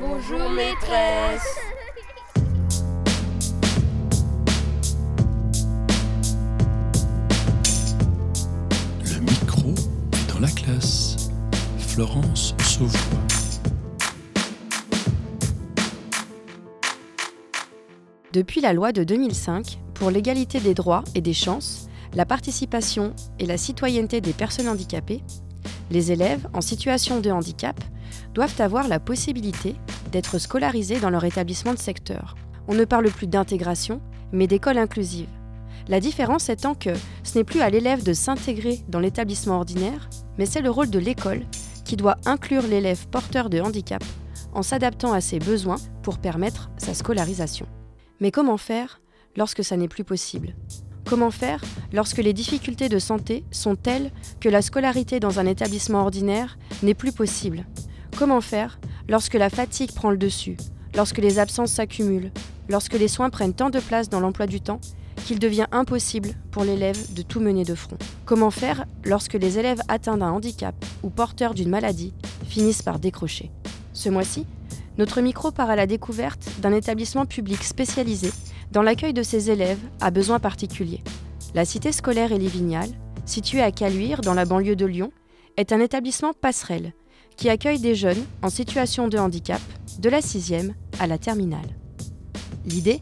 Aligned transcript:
Bonjour 0.00 0.48
maîtresse. 0.50 1.42
Le 9.02 9.20
micro 9.20 9.74
est 10.12 10.32
dans 10.32 10.38
la 10.38 10.48
classe. 10.48 11.30
Florence 11.78 12.54
Sauvois. 12.62 12.98
Depuis 18.32 18.60
la 18.60 18.72
loi 18.72 18.92
de 18.92 19.02
2005 19.02 19.80
pour 19.94 20.10
l'égalité 20.12 20.60
des 20.60 20.74
droits 20.74 21.02
et 21.16 21.20
des 21.20 21.32
chances, 21.32 21.88
la 22.14 22.24
participation 22.24 23.14
et 23.40 23.46
la 23.46 23.56
citoyenneté 23.56 24.20
des 24.20 24.32
personnes 24.32 24.68
handicapées, 24.68 25.24
les 25.90 26.12
élèves 26.12 26.46
en 26.54 26.60
situation 26.60 27.18
de 27.18 27.32
handicap 27.32 27.80
doivent 28.34 28.60
avoir 28.60 28.88
la 28.88 29.00
possibilité 29.00 29.76
d'être 30.12 30.38
scolarisés 30.38 31.00
dans 31.00 31.10
leur 31.10 31.24
établissement 31.24 31.74
de 31.74 31.78
secteur. 31.78 32.34
On 32.66 32.74
ne 32.74 32.84
parle 32.84 33.10
plus 33.10 33.26
d'intégration, 33.26 34.00
mais 34.32 34.46
d'école 34.46 34.78
inclusive. 34.78 35.28
La 35.88 36.00
différence 36.00 36.50
étant 36.50 36.74
que 36.74 36.90
ce 37.24 37.38
n'est 37.38 37.44
plus 37.44 37.60
à 37.60 37.70
l'élève 37.70 38.04
de 38.04 38.12
s'intégrer 38.12 38.80
dans 38.88 39.00
l'établissement 39.00 39.56
ordinaire, 39.56 40.10
mais 40.36 40.44
c'est 40.44 40.60
le 40.60 40.70
rôle 40.70 40.90
de 40.90 40.98
l'école 40.98 41.46
qui 41.84 41.96
doit 41.96 42.16
inclure 42.26 42.66
l'élève 42.66 43.08
porteur 43.08 43.48
de 43.48 43.60
handicap 43.60 44.04
en 44.52 44.62
s'adaptant 44.62 45.12
à 45.12 45.20
ses 45.20 45.38
besoins 45.38 45.78
pour 46.02 46.18
permettre 46.18 46.70
sa 46.76 46.92
scolarisation. 46.92 47.66
Mais 48.20 48.30
comment 48.30 48.58
faire 48.58 49.00
lorsque 49.36 49.64
ça 49.64 49.76
n'est 49.76 49.88
plus 49.88 50.04
possible? 50.04 50.54
Comment 51.06 51.30
faire 51.30 51.62
lorsque 51.92 52.18
les 52.18 52.34
difficultés 52.34 52.90
de 52.90 52.98
santé 52.98 53.44
sont 53.50 53.76
telles 53.76 54.10
que 54.40 54.50
la 54.50 54.60
scolarité 54.60 55.20
dans 55.20 55.38
un 55.38 55.46
établissement 55.46 56.02
ordinaire 56.02 56.58
n'est 56.82 56.94
plus 56.94 57.12
possible? 57.12 57.64
Comment 58.16 58.40
faire 58.40 58.78
lorsque 59.08 59.34
la 59.34 59.50
fatigue 59.50 59.92
prend 59.92 60.10
le 60.10 60.16
dessus, 60.16 60.56
lorsque 60.94 61.18
les 61.18 61.38
absences 61.38 61.72
s'accumulent, 61.72 62.32
lorsque 62.68 62.94
les 62.94 63.08
soins 63.08 63.30
prennent 63.30 63.54
tant 63.54 63.70
de 63.70 63.80
place 63.80 64.08
dans 64.08 64.20
l'emploi 64.20 64.46
du 64.46 64.60
temps 64.60 64.80
qu'il 65.24 65.38
devient 65.38 65.66
impossible 65.72 66.30
pour 66.50 66.64
l'élève 66.64 67.14
de 67.14 67.22
tout 67.22 67.40
mener 67.40 67.64
de 67.64 67.74
front? 67.74 67.98
Comment 68.24 68.50
faire 68.50 68.86
lorsque 69.04 69.34
les 69.34 69.58
élèves 69.58 69.82
atteints 69.88 70.16
d'un 70.16 70.30
handicap 70.30 70.74
ou 71.02 71.10
porteurs 71.10 71.54
d'une 71.54 71.70
maladie 71.70 72.12
finissent 72.48 72.82
par 72.82 72.98
décrocher? 72.98 73.50
Ce 73.92 74.08
mois-ci, 74.08 74.46
notre 74.98 75.20
micro 75.20 75.50
part 75.50 75.70
à 75.70 75.76
la 75.76 75.86
découverte 75.86 76.48
d'un 76.60 76.72
établissement 76.72 77.26
public 77.26 77.62
spécialisé 77.62 78.32
dans 78.72 78.82
l'accueil 78.82 79.12
de 79.12 79.22
ses 79.22 79.50
élèves 79.50 79.78
à 80.00 80.10
besoins 80.10 80.40
particuliers. 80.40 81.02
La 81.54 81.64
cité 81.64 81.92
scolaire 81.92 82.32
Élivignal, 82.32 82.88
située 83.24 83.62
à 83.62 83.70
Caluire, 83.70 84.20
dans 84.20 84.34
la 84.34 84.44
banlieue 84.44 84.76
de 84.76 84.86
Lyon, 84.86 85.12
est 85.56 85.72
un 85.72 85.80
établissement 85.80 86.32
passerelle 86.32 86.92
qui 87.38 87.48
accueille 87.48 87.78
des 87.78 87.94
jeunes 87.94 88.22
en 88.42 88.50
situation 88.50 89.08
de 89.08 89.16
handicap 89.16 89.60
de 90.00 90.10
la 90.10 90.20
sixième 90.20 90.74
à 90.98 91.06
la 91.06 91.18
terminale. 91.18 91.76
L'idée, 92.66 93.00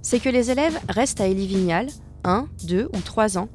c'est 0.00 0.20
que 0.20 0.28
les 0.28 0.50
élèves 0.50 0.78
restent 0.88 1.20
à 1.20 1.26
Élivignal 1.26 1.88
un, 2.22 2.48
deux 2.64 2.88
ou 2.94 3.00
trois 3.00 3.36
ans, 3.36 3.48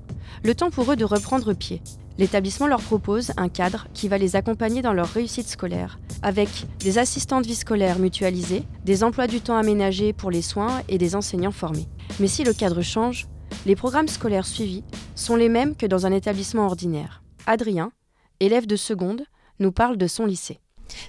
le 0.43 0.53
temps 0.53 0.69
pour 0.69 0.91
eux 0.91 0.95
de 0.95 1.05
reprendre 1.05 1.53
pied. 1.53 1.81
L'établissement 2.17 2.67
leur 2.67 2.81
propose 2.81 3.31
un 3.37 3.47
cadre 3.47 3.87
qui 3.93 4.09
va 4.09 4.17
les 4.17 4.35
accompagner 4.35 4.81
dans 4.81 4.91
leur 4.91 5.07
réussite 5.07 5.47
scolaire, 5.47 5.99
avec 6.21 6.49
des 6.79 6.97
assistantes 6.97 7.45
vie 7.45 7.55
scolaires 7.55 7.97
mutualisées, 7.97 8.63
des 8.83 9.05
emplois 9.05 9.27
du 9.27 9.39
temps 9.39 9.55
aménagés 9.55 10.11
pour 10.11 10.31
les 10.31 10.41
soins 10.41 10.81
et 10.89 10.97
des 10.97 11.15
enseignants 11.15 11.51
formés. 11.51 11.87
Mais 12.19 12.27
si 12.27 12.43
le 12.43 12.53
cadre 12.53 12.81
change, 12.81 13.27
les 13.65 13.77
programmes 13.77 14.09
scolaires 14.09 14.45
suivis 14.45 14.83
sont 15.15 15.37
les 15.37 15.49
mêmes 15.49 15.77
que 15.77 15.85
dans 15.85 16.05
un 16.05 16.11
établissement 16.11 16.65
ordinaire. 16.65 17.23
Adrien, 17.45 17.93
élève 18.41 18.67
de 18.67 18.75
seconde, 18.75 19.23
nous 19.59 19.71
parle 19.71 19.97
de 19.97 20.07
son 20.07 20.25
lycée. 20.25 20.59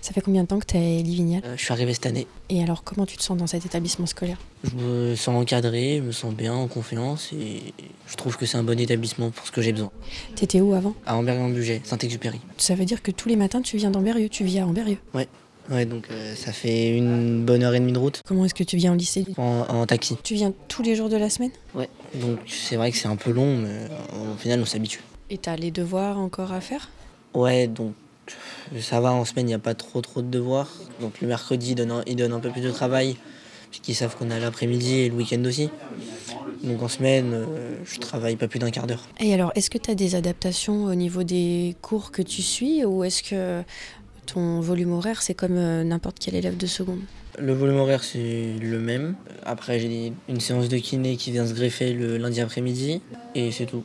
Ça 0.02 0.12
fait 0.12 0.20
combien 0.20 0.42
de 0.42 0.48
temps 0.48 0.58
que 0.58 0.66
tu 0.66 0.76
es 0.76 0.98
à 0.98 1.02
Livignal 1.02 1.40
Euh, 1.44 1.56
je 1.56 1.62
suis 1.64 1.72
arrivé 1.72 1.94
cette 1.94 2.04
année. 2.04 2.26
Et 2.50 2.62
alors, 2.62 2.84
comment 2.84 3.06
tu 3.06 3.16
te 3.16 3.22
sens 3.22 3.38
dans 3.38 3.46
cet 3.46 3.64
établissement 3.64 4.04
scolaire? 4.04 4.36
Je 4.64 4.76
me 4.76 5.14
sens 5.16 5.34
encadré, 5.40 5.96
je 5.98 6.02
me 6.02 6.12
sens 6.12 6.34
bien, 6.34 6.52
en 6.54 6.68
confiance 6.68 7.30
et 7.32 7.72
je 8.06 8.14
trouve 8.16 8.36
que 8.36 8.44
c'est 8.44 8.58
un 8.58 8.62
bon 8.62 8.78
établissement 8.78 9.30
pour 9.30 9.46
ce 9.46 9.50
que 9.52 9.62
j'ai 9.62 9.72
besoin. 9.72 9.90
T'étais 10.36 10.60
où 10.60 10.74
avant? 10.74 10.94
À 11.06 11.16
Amberieu-en-Bugey, 11.16 11.80
Saint-Exupéry. 11.84 12.40
Ça 12.58 12.74
veut 12.74 12.84
dire 12.84 13.02
que 13.02 13.10
tous 13.10 13.30
les 13.30 13.36
matins, 13.36 13.62
tu 13.62 13.78
viens 13.78 13.90
d'Amberieu, 13.90 14.28
tu 14.28 14.44
vis 14.44 14.58
à 14.58 14.66
Amberieu. 14.66 14.98
Ouais, 15.14 15.86
donc 15.86 16.08
euh, 16.10 16.34
ça 16.34 16.52
fait 16.52 16.94
une 16.96 17.44
bonne 17.44 17.62
heure 17.62 17.74
et 17.74 17.80
demie 17.80 17.92
de 17.92 17.98
route 17.98 18.20
Comment 18.26 18.44
est-ce 18.44 18.54
que 18.54 18.64
tu 18.64 18.76
viens 18.76 18.92
au 18.92 18.96
lycée? 18.96 19.24
En, 19.38 19.64
en 19.68 19.86
taxi. 19.86 20.16
Tu 20.24 20.34
viens 20.34 20.52
tous 20.68 20.82
les 20.82 20.96
jours 20.96 21.08
de 21.08 21.16
la 21.16 21.30
semaine? 21.30 21.52
Ouais, 21.74 21.88
donc 22.16 22.38
c'est 22.48 22.74
vrai 22.76 22.90
que 22.90 22.98
c'est 22.98 23.06
un 23.08 23.14
peu 23.16 23.30
long, 23.30 23.56
mais 23.58 23.68
euh, 23.68 24.34
au 24.34 24.36
final 24.36 24.60
on 24.60 24.64
s'habitue. 24.66 25.00
Et 25.30 25.38
t'as 25.38 25.54
les 25.56 25.70
devoirs 25.70 26.18
encore 26.18 26.52
à 26.52 26.60
faire? 26.60 26.90
Ouais, 27.34 27.66
donc 27.68 27.94
ça 28.80 29.00
va, 29.00 29.12
en 29.12 29.24
semaine 29.24 29.46
il 29.46 29.48
n'y 29.48 29.54
a 29.54 29.58
pas 29.58 29.74
trop 29.74 30.00
trop 30.00 30.22
de 30.22 30.28
devoirs. 30.28 30.70
Donc 31.00 31.20
le 31.20 31.28
mercredi 31.28 31.72
ils 31.72 31.74
donnent 31.74 31.90
un, 31.90 32.02
ils 32.06 32.16
donnent 32.16 32.32
un 32.32 32.40
peu 32.40 32.50
plus 32.50 32.62
de 32.62 32.70
travail, 32.70 33.16
puisqu'ils 33.70 33.94
savent 33.94 34.16
qu'on 34.16 34.30
a 34.30 34.38
l'après-midi 34.38 34.98
et 34.98 35.08
le 35.08 35.14
week-end 35.16 35.42
aussi. 35.44 35.70
Donc 36.62 36.82
en 36.82 36.88
semaine, 36.88 37.32
euh, 37.32 37.76
je 37.84 37.98
travaille 37.98 38.36
pas 38.36 38.46
plus 38.46 38.58
d'un 38.58 38.70
quart 38.70 38.86
d'heure. 38.86 39.06
Et 39.18 39.32
alors, 39.32 39.50
est-ce 39.54 39.70
que 39.70 39.78
tu 39.78 39.90
as 39.90 39.94
des 39.94 40.14
adaptations 40.14 40.84
au 40.84 40.94
niveau 40.94 41.22
des 41.22 41.74
cours 41.80 42.10
que 42.10 42.20
tu 42.20 42.42
suis 42.42 42.84
ou 42.84 43.02
est-ce 43.02 43.22
que 43.22 43.62
ton 44.26 44.60
volume 44.60 44.92
horaire, 44.92 45.22
c'est 45.22 45.34
comme 45.34 45.56
euh, 45.56 45.84
n'importe 45.84 46.18
quel 46.20 46.34
élève 46.34 46.56
de 46.58 46.66
seconde? 46.66 47.00
Le 47.38 47.54
volume 47.54 47.76
horaire, 47.76 48.04
c'est 48.04 48.56
le 48.60 48.78
même. 48.78 49.14
Après, 49.46 49.80
j'ai 49.80 50.12
une 50.28 50.40
séance 50.40 50.68
de 50.68 50.76
kiné 50.76 51.16
qui 51.16 51.30
vient 51.30 51.46
se 51.46 51.54
greffer 51.54 51.94
le 51.94 52.18
lundi 52.18 52.40
après-midi. 52.40 53.00
Et 53.34 53.52
c'est 53.52 53.66
tout. 53.66 53.84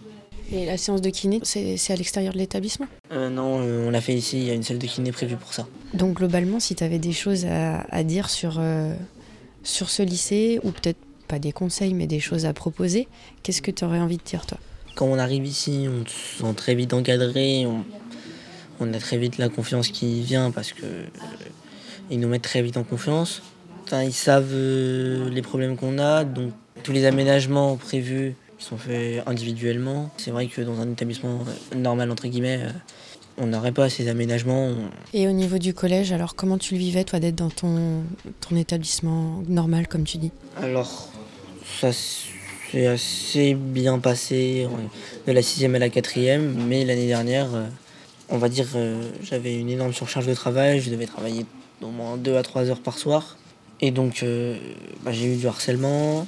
Et 0.51 0.65
la 0.65 0.77
séance 0.77 1.01
de 1.01 1.09
kiné, 1.09 1.39
c'est 1.43 1.91
à 1.91 1.95
l'extérieur 1.95 2.33
de 2.33 2.37
l'établissement 2.37 2.87
Euh, 3.11 3.29
non, 3.29 3.59
euh, 3.61 3.87
on 3.87 3.89
l'a 3.89 4.01
fait 4.01 4.13
ici. 4.13 4.37
Il 4.37 4.45
y 4.45 4.51
a 4.51 4.53
une 4.53 4.63
salle 4.63 4.77
de 4.77 4.85
kiné 4.87 5.11
prévue 5.11 5.37
pour 5.37 5.53
ça. 5.53 5.67
Donc 5.93 6.17
globalement, 6.17 6.59
si 6.59 6.75
tu 6.75 6.83
avais 6.83 6.99
des 6.99 7.13
choses 7.13 7.45
à, 7.45 7.81
à 7.89 8.03
dire 8.03 8.29
sur, 8.29 8.57
euh, 8.59 8.93
sur 9.63 9.89
ce 9.89 10.03
lycée, 10.03 10.59
ou 10.63 10.71
peut-être 10.71 10.99
pas 11.27 11.39
des 11.39 11.51
conseils, 11.51 11.93
mais 11.93 12.05
des 12.07 12.19
choses 12.19 12.45
à 12.45 12.53
proposer, 12.53 13.07
qu'est-ce 13.41 13.61
que 13.61 13.71
tu 13.71 13.83
aurais 13.83 13.99
envie 13.99 14.17
de 14.17 14.23
dire 14.23 14.45
toi? 14.45 14.59
Quand 14.95 15.07
on 15.07 15.17
arrive 15.17 15.45
ici, 15.45 15.87
on 15.89 16.05
se 16.07 16.43
sent 16.43 16.53
très 16.55 16.75
vite 16.75 16.93
encadré. 16.93 17.65
On, 17.65 17.83
on 18.79 18.93
a 18.93 18.99
très 18.99 19.17
vite 19.17 19.37
la 19.37 19.49
confiance 19.49 19.87
qui 19.89 20.21
vient 20.21 20.51
parce 20.51 20.73
que 20.73 20.85
ils 22.11 22.19
nous 22.19 22.27
mettent 22.27 22.43
très 22.43 22.61
vite 22.61 22.77
en 22.77 22.83
confiance. 22.83 23.41
Enfin, 23.83 24.03
ils 24.03 24.13
savent 24.13 24.55
les 24.55 25.41
problèmes 25.41 25.75
qu'on 25.75 25.97
a. 25.97 26.23
Donc 26.23 26.51
tous 26.83 26.91
les 26.91 27.05
aménagements 27.05 27.75
prévus 27.77 28.35
sont 28.57 28.77
faits 28.77 29.23
individuellement. 29.27 30.09
C'est 30.17 30.31
vrai 30.31 30.47
que 30.47 30.61
dans 30.61 30.79
un 30.79 30.91
établissement 30.91 31.39
euh, 31.47 31.75
normal, 31.75 32.11
entre 32.11 32.27
guillemets, 32.27 32.59
euh, 32.61 32.69
on 33.37 33.47
n'aurait 33.47 33.71
pas 33.71 33.89
ces 33.89 34.07
aménagements. 34.07 34.73
Et 35.13 35.27
au 35.27 35.31
niveau 35.31 35.57
du 35.57 35.73
collège, 35.73 36.11
alors 36.11 36.35
comment 36.35 36.57
tu 36.57 36.73
le 36.73 36.79
vivais, 36.79 37.03
toi, 37.03 37.19
d'être 37.19 37.35
dans 37.35 37.49
ton, 37.49 38.03
ton 38.41 38.55
établissement 38.55 39.43
normal, 39.47 39.87
comme 39.87 40.03
tu 40.03 40.17
dis? 40.17 40.31
Alors, 40.61 41.09
ça 41.81 41.91
s'est 41.91 42.87
assez 42.87 43.53
bien 43.53 43.99
passé 43.99 44.67
de 45.27 45.31
la 45.31 45.41
sixième 45.41 45.75
à 45.75 45.79
la 45.79 45.89
quatrième, 45.89 46.53
mais 46.67 46.85
l'année 46.85 47.07
dernière, 47.07 47.53
euh, 47.53 47.65
on 48.29 48.37
va 48.37 48.49
dire, 48.49 48.67
j'avais 49.21 49.59
une 49.59 49.69
énorme 49.69 49.93
surcharge 49.93 50.27
de 50.27 50.33
travail, 50.33 50.79
je 50.79 50.89
devais 50.89 51.05
travailler 51.05 51.45
au 51.81 51.89
moins 51.89 52.17
deux 52.17 52.37
à 52.37 52.43
trois 52.43 52.69
heures 52.69 52.79
par 52.79 52.97
soir, 52.97 53.37
et 53.81 53.91
donc 53.91 54.23
euh, 54.23 54.57
bah, 55.03 55.11
j'ai 55.11 55.33
eu 55.33 55.35
du 55.35 55.47
harcèlement, 55.47 56.25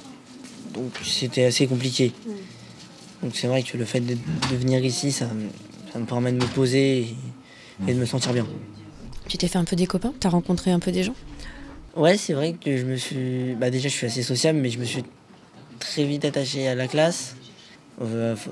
donc 0.74 0.92
c'était 1.04 1.44
assez 1.44 1.66
compliqué. 1.66 2.12
Donc 3.22 3.32
c'est 3.34 3.46
vrai 3.48 3.62
que 3.62 3.76
le 3.76 3.84
fait 3.84 4.00
de, 4.00 4.14
de 4.14 4.56
venir 4.56 4.84
ici, 4.84 5.10
ça, 5.12 5.26
me- 5.26 5.48
ça 5.92 5.98
me 5.98 6.04
permet 6.06 6.30
de 6.32 6.36
me 6.36 6.46
poser 6.54 6.98
et, 7.00 7.16
et 7.88 7.94
de 7.94 7.98
me 7.98 8.06
sentir 8.06 8.32
bien. 8.32 8.46
Tu 9.28 9.36
t'es 9.38 9.48
fait 9.48 9.58
un 9.58 9.64
peu 9.64 9.76
des 9.76 9.86
copains? 9.86 10.12
T'as 10.20 10.28
rencontré 10.30 10.70
un 10.70 10.78
peu 10.78 10.92
des 10.92 11.02
gens? 11.02 11.14
Ouais, 11.96 12.16
c'est 12.16 12.32
vrai 12.32 12.52
que 12.54 12.76
je 12.76 12.84
me 12.84 12.96
suis. 12.96 13.54
Bah, 13.54 13.70
déjà, 13.70 13.88
je 13.88 13.94
suis 13.94 14.06
assez 14.06 14.22
sociable, 14.22 14.58
mais 14.60 14.70
je 14.70 14.78
me 14.78 14.84
suis 14.84 15.02
très 15.80 16.04
vite 16.04 16.24
attaché 16.24 16.68
à 16.68 16.74
la 16.74 16.86
classe. 16.86 17.34
Au, 18.00 18.04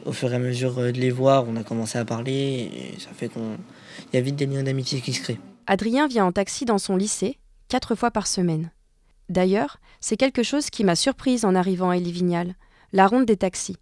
au 0.07 0.13
fur 0.13 0.33
et 0.33 0.35
à 0.37 0.39
mesure 0.41 0.75
de 0.75 0.91
les 0.91 1.11
voir, 1.11 1.45
on 1.49 1.55
a 1.57 1.63
commencé 1.63 1.97
à 1.99 2.05
parler 2.05 2.69
et 2.97 3.01
ça 3.01 3.11
fait 3.17 3.29
qu'on. 3.29 3.57
Il 4.13 4.17
y 4.17 4.19
a 4.19 4.21
vite 4.21 4.37
des 4.37 4.47
liens 4.47 4.65
d'amitié 4.65 5.01
qui 5.01 5.13
se 5.13 5.23
créent. 5.23 5.39
Adrien 5.69 6.09
vient 6.09 6.27
en 6.27 6.33
taxi 6.33 6.65
dans 6.65 6.79
son 6.79 6.97
lycée, 6.97 7.39
quatre 7.69 7.95
fois 7.95 8.11
par 8.11 8.27
semaine. 8.27 8.71
D'ailleurs, 9.29 9.79
c'est 10.01 10.17
quelque 10.17 10.43
chose 10.43 10.71
qui 10.71 10.85
m'a 10.85 10.97
surprise 10.97 11.45
en 11.45 11.55
arrivant 11.55 11.91
à 11.91 11.97
Elivignal, 11.97 12.55
la 12.93 13.07
ronde 13.07 13.27
des 13.27 13.37
taxis. 13.37 13.77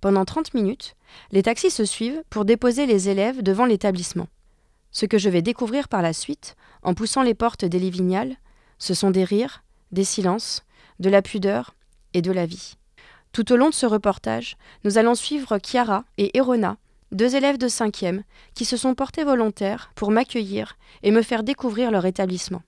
Pendant 0.00 0.24
30 0.24 0.54
minutes, 0.54 0.96
les 1.30 1.42
taxis 1.42 1.70
se 1.70 1.84
suivent 1.84 2.22
pour 2.28 2.44
déposer 2.44 2.86
les 2.86 3.08
élèves 3.08 3.42
devant 3.42 3.64
l'établissement. 3.64 4.28
Ce 4.90 5.06
que 5.06 5.18
je 5.18 5.28
vais 5.28 5.42
découvrir 5.42 5.88
par 5.88 6.02
la 6.02 6.12
suite, 6.12 6.56
en 6.82 6.94
poussant 6.94 7.22
les 7.22 7.34
portes 7.34 7.64
d'Elivignal, 7.64 8.36
ce 8.78 8.94
sont 8.94 9.10
des 9.10 9.24
rires, 9.24 9.64
des 9.92 10.04
silences, 10.04 10.62
de 11.00 11.08
la 11.08 11.22
pudeur 11.22 11.74
et 12.12 12.22
de 12.22 12.32
la 12.32 12.46
vie. 12.46 12.74
Tout 13.32 13.52
au 13.52 13.56
long 13.56 13.70
de 13.70 13.74
ce 13.74 13.86
reportage, 13.86 14.56
nous 14.84 14.98
allons 14.98 15.14
suivre 15.14 15.58
Chiara 15.58 16.04
et 16.18 16.36
Erona, 16.36 16.76
deux 17.10 17.34
élèves 17.34 17.58
de 17.58 17.68
5e, 17.68 18.22
qui 18.54 18.64
se 18.64 18.76
sont 18.76 18.94
portés 18.94 19.24
volontaires 19.24 19.90
pour 19.94 20.10
m'accueillir 20.10 20.76
et 21.02 21.10
me 21.10 21.22
faire 21.22 21.42
découvrir 21.42 21.90
leur 21.90 22.06
établissement. 22.06 22.62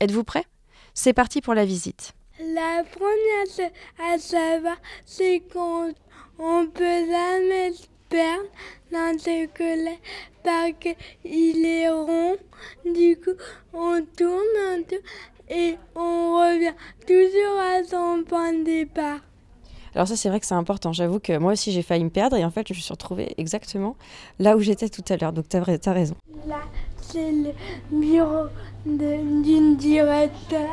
Êtes-vous 0.00 0.24
prêts? 0.24 0.46
C'est 0.94 1.12
parti 1.12 1.40
pour 1.40 1.54
la 1.54 1.64
visite. 1.64 2.12
La 2.38 2.84
première 2.84 3.46
chose 3.46 3.72
à 3.98 4.18
savoir, 4.18 4.76
c'est 5.04 5.42
qu'on 5.52 5.92
on 6.38 6.66
peut 6.66 7.06
jamais 7.06 7.72
perdre 8.08 8.48
dans 8.92 9.18
ce 9.18 9.46
collège 9.46 9.98
parce 10.44 10.72
qu'il 10.80 11.66
est 11.66 11.90
rond. 11.90 12.36
Du 12.84 13.16
coup, 13.16 13.36
on 13.72 14.04
tourne 14.16 14.56
un 14.70 14.82
tour 14.82 14.98
et 15.48 15.76
on 15.96 16.36
revient 16.36 16.74
toujours 17.06 17.58
à 17.60 17.82
son 17.84 18.22
point 18.24 18.52
de 18.52 18.64
départ. 18.64 19.20
Alors 19.94 20.08
ça 20.08 20.16
c'est 20.16 20.28
vrai 20.28 20.40
que 20.40 20.46
c'est 20.46 20.54
important. 20.54 20.92
J'avoue 20.92 21.20
que 21.20 21.38
moi 21.38 21.52
aussi 21.52 21.70
j'ai 21.70 21.82
failli 21.82 22.04
me 22.04 22.10
perdre 22.10 22.36
et 22.36 22.44
en 22.44 22.50
fait 22.50 22.66
je 22.68 22.74
me 22.74 22.78
suis 22.78 22.92
retrouvée 22.92 23.34
exactement 23.38 23.96
là 24.40 24.56
où 24.56 24.60
j'étais 24.60 24.88
tout 24.88 25.04
à 25.08 25.16
l'heure. 25.16 25.32
Donc 25.32 25.48
tu 25.48 25.56
as, 25.56 25.92
raison. 25.92 26.16
Là 26.46 26.60
c'est 27.00 27.30
le 27.30 27.52
bureau 27.92 28.46
d'une 28.86 29.76
directeur. 29.76 30.68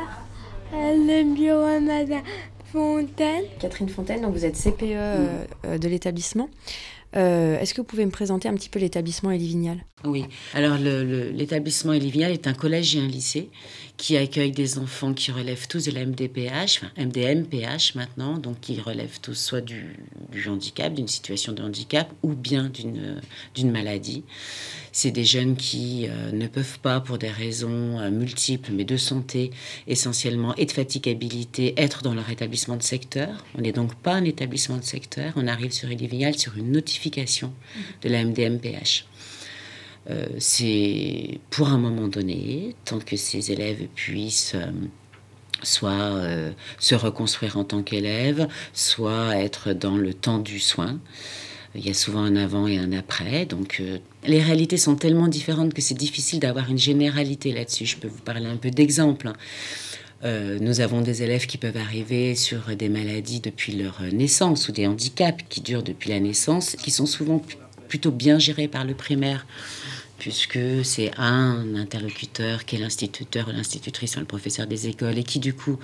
Euh, 0.74 0.94
le 0.94 1.34
bureau 1.34 1.80
Madame 1.80 2.22
Fontaine. 2.70 3.44
Catherine 3.60 3.88
Fontaine, 3.88 4.22
donc 4.22 4.32
vous 4.32 4.44
êtes 4.44 4.56
CPE 4.56 4.82
euh, 4.82 5.44
euh, 5.66 5.78
de 5.78 5.88
l'établissement. 5.88 6.48
Est-ce 7.14 7.74
que 7.74 7.82
vous 7.82 7.86
pouvez 7.86 8.06
me 8.06 8.10
présenter 8.10 8.48
un 8.48 8.54
petit 8.54 8.70
peu 8.70 8.78
l'établissement 8.78 9.30
Elivignal? 9.30 9.84
Oui, 10.04 10.24
alors 10.54 10.78
l'établissement 10.78 11.92
Elivignal 11.92 12.32
est 12.32 12.46
un 12.46 12.54
collège 12.54 12.96
et 12.96 13.00
un 13.00 13.06
lycée 13.06 13.50
qui 13.96 14.16
accueille 14.16 14.52
des 14.52 14.78
enfants 14.78 15.14
qui 15.14 15.30
relèvent 15.30 15.68
tous 15.68 15.84
de 15.84 15.92
la 15.92 16.04
MDPH, 16.04 16.80
enfin 16.82 16.90
MDMPH 16.96 17.94
maintenant, 17.94 18.36
donc 18.38 18.60
qui 18.60 18.80
relèvent 18.80 19.20
tous 19.20 19.34
soit 19.34 19.60
du, 19.60 19.96
handicap, 20.48 20.92
d'une 20.92 21.08
situation 21.08 21.52
de 21.52 21.62
handicap, 21.62 22.12
ou 22.22 22.34
bien 22.34 22.70
d'une 23.54 23.70
maladie. 23.70 24.24
C'est 24.94 25.10
des 25.10 25.24
jeunes 25.24 25.56
qui 25.56 26.06
euh, 26.08 26.32
ne 26.32 26.46
peuvent 26.46 26.78
pas, 26.80 27.00
pour 27.00 27.16
des 27.16 27.30
raisons 27.30 27.98
euh, 27.98 28.10
multiples, 28.10 28.72
mais 28.72 28.84
de 28.84 28.98
santé 28.98 29.50
essentiellement 29.86 30.54
et 30.56 30.66
de 30.66 30.72
fatigabilité, 30.72 31.72
être 31.78 32.02
dans 32.02 32.14
leur 32.14 32.28
établissement 32.28 32.76
de 32.76 32.82
secteur. 32.82 33.44
On 33.56 33.62
n'est 33.62 33.72
donc 33.72 33.94
pas 33.94 34.12
un 34.12 34.24
établissement 34.24 34.76
de 34.76 34.84
secteur. 34.84 35.32
On 35.36 35.46
arrive 35.46 35.72
sur 35.72 35.90
Elivignal 35.90 36.36
sur 36.36 36.58
une 36.58 36.72
notification 36.72 37.54
de 38.02 38.08
la 38.10 38.24
MDMPH. 38.24 39.06
Euh, 40.10 40.26
c'est 40.38 41.38
pour 41.50 41.68
un 41.68 41.78
moment 41.78 42.08
donné, 42.08 42.74
tant 42.84 42.98
que 42.98 43.16
ces 43.16 43.52
élèves 43.52 43.86
puissent 43.94 44.54
euh, 44.56 44.66
soit 45.62 45.92
euh, 45.92 46.50
se 46.80 46.94
reconstruire 46.94 47.56
en 47.56 47.64
tant 47.64 47.82
qu'élèves, 47.82 48.48
soit 48.72 49.36
être 49.36 49.72
dans 49.72 49.96
le 49.96 50.12
temps 50.12 50.38
du 50.38 50.58
soin. 50.58 50.98
Il 51.74 51.86
y 51.86 51.90
a 51.90 51.94
souvent 51.94 52.20
un 52.20 52.36
avant 52.36 52.66
et 52.66 52.78
un 52.78 52.92
après. 52.92 53.46
Donc 53.46 53.82
les 54.26 54.42
réalités 54.42 54.76
sont 54.76 54.94
tellement 54.94 55.28
différentes 55.28 55.72
que 55.72 55.80
c'est 55.80 55.94
difficile 55.94 56.38
d'avoir 56.38 56.68
une 56.68 56.76
généralité 56.76 57.50
là-dessus. 57.50 57.86
Je 57.86 57.96
peux 57.96 58.08
vous 58.08 58.20
parler 58.20 58.44
un 58.44 58.58
peu 58.58 58.70
d'exemples. 58.70 59.28
Hein. 59.28 60.58
nous 60.60 60.82
avons 60.82 61.00
des 61.00 61.22
élèves 61.22 61.46
qui 61.46 61.56
peuvent 61.56 61.78
arriver 61.78 62.34
sur 62.34 62.76
des 62.76 62.90
maladies 62.90 63.40
depuis 63.40 63.72
leur 63.72 64.02
naissance 64.12 64.68
ou 64.68 64.72
des 64.72 64.86
handicaps 64.86 65.44
qui 65.48 65.62
durent 65.62 65.82
depuis 65.82 66.10
la 66.10 66.20
naissance, 66.20 66.76
qui 66.76 66.90
sont 66.90 67.06
souvent 67.06 67.40
plutôt 67.88 68.10
bien 68.10 68.38
gérés 68.38 68.68
par 68.68 68.84
le 68.84 68.92
primaire 68.92 69.46
puisque 70.22 70.84
c'est 70.84 71.10
un 71.18 71.74
interlocuteur 71.74 72.64
qui 72.64 72.76
est 72.76 72.78
l'instituteur 72.78 73.48
ou 73.48 73.50
l'institutrice, 73.50 74.16
le 74.16 74.24
professeur 74.24 74.68
des 74.68 74.86
écoles, 74.86 75.18
et 75.18 75.24
qui 75.24 75.40
du 75.40 75.52
coup, 75.52 75.80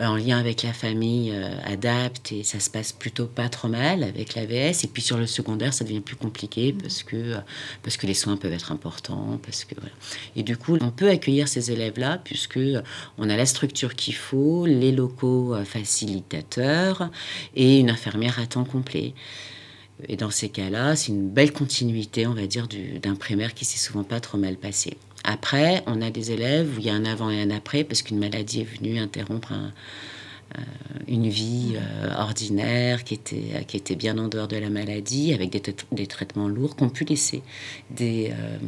euh, 0.00 0.06
en 0.06 0.16
lien 0.16 0.38
avec 0.38 0.62
la 0.62 0.72
famille, 0.72 1.32
euh, 1.34 1.54
adapte, 1.64 2.32
et 2.32 2.44
ça 2.44 2.60
se 2.60 2.70
passe 2.70 2.92
plutôt 2.92 3.26
pas 3.26 3.50
trop 3.50 3.68
mal 3.68 4.02
avec 4.02 4.36
l'AVS. 4.36 4.84
Et 4.84 4.88
puis 4.90 5.02
sur 5.02 5.18
le 5.18 5.26
secondaire, 5.26 5.74
ça 5.74 5.84
devient 5.84 6.00
plus 6.00 6.16
compliqué 6.16 6.72
parce 6.72 7.02
que, 7.02 7.16
euh, 7.16 7.40
parce 7.82 7.98
que 7.98 8.06
les 8.06 8.14
soins 8.14 8.38
peuvent 8.38 8.54
être 8.54 8.72
importants. 8.72 9.38
Parce 9.42 9.66
que, 9.66 9.74
Et 10.34 10.42
du 10.42 10.56
coup, 10.56 10.78
on 10.80 10.90
peut 10.90 11.10
accueillir 11.10 11.46
ces 11.46 11.70
élèves-là, 11.70 12.22
puisque 12.24 12.60
on 13.18 13.28
a 13.28 13.36
la 13.36 13.44
structure 13.44 13.94
qu'il 13.94 14.14
faut, 14.14 14.64
les 14.64 14.92
locaux 14.92 15.54
facilitateurs 15.62 17.10
et 17.54 17.80
une 17.80 17.90
infirmière 17.90 18.38
à 18.38 18.46
temps 18.46 18.64
complet. 18.64 19.12
Et 20.08 20.16
dans 20.16 20.30
ces 20.30 20.48
cas-là, 20.48 20.96
c'est 20.96 21.12
une 21.12 21.28
belle 21.28 21.52
continuité, 21.52 22.26
on 22.26 22.34
va 22.34 22.46
dire, 22.46 22.66
d'un 23.02 23.14
primaire 23.14 23.54
qui 23.54 23.64
s'est 23.64 23.78
souvent 23.78 24.04
pas 24.04 24.20
trop 24.20 24.38
mal 24.38 24.56
passé. 24.56 24.96
Après, 25.22 25.82
on 25.86 26.02
a 26.02 26.10
des 26.10 26.32
élèves 26.32 26.76
où 26.76 26.80
il 26.80 26.86
y 26.86 26.90
a 26.90 26.94
un 26.94 27.04
avant 27.04 27.30
et 27.30 27.40
un 27.40 27.50
après 27.50 27.84
parce 27.84 28.02
qu'une 28.02 28.18
maladie 28.18 28.60
est 28.60 28.64
venue 28.64 28.98
interrompre 28.98 29.52
euh, 29.52 30.60
une 31.08 31.28
vie 31.28 31.74
euh, 31.76 32.14
ordinaire 32.16 33.04
qui 33.04 33.14
était, 33.14 33.64
qui 33.66 33.76
était 33.76 33.96
bien 33.96 34.18
en 34.18 34.28
dehors 34.28 34.48
de 34.48 34.56
la 34.56 34.68
maladie, 34.68 35.32
avec 35.32 35.50
des, 35.50 36.06
traitements 36.06 36.48
lourds 36.48 36.76
qu'on 36.76 36.90
pu 36.90 37.04
laisser 37.04 37.42
des, 37.90 38.32
euh, 38.32 38.58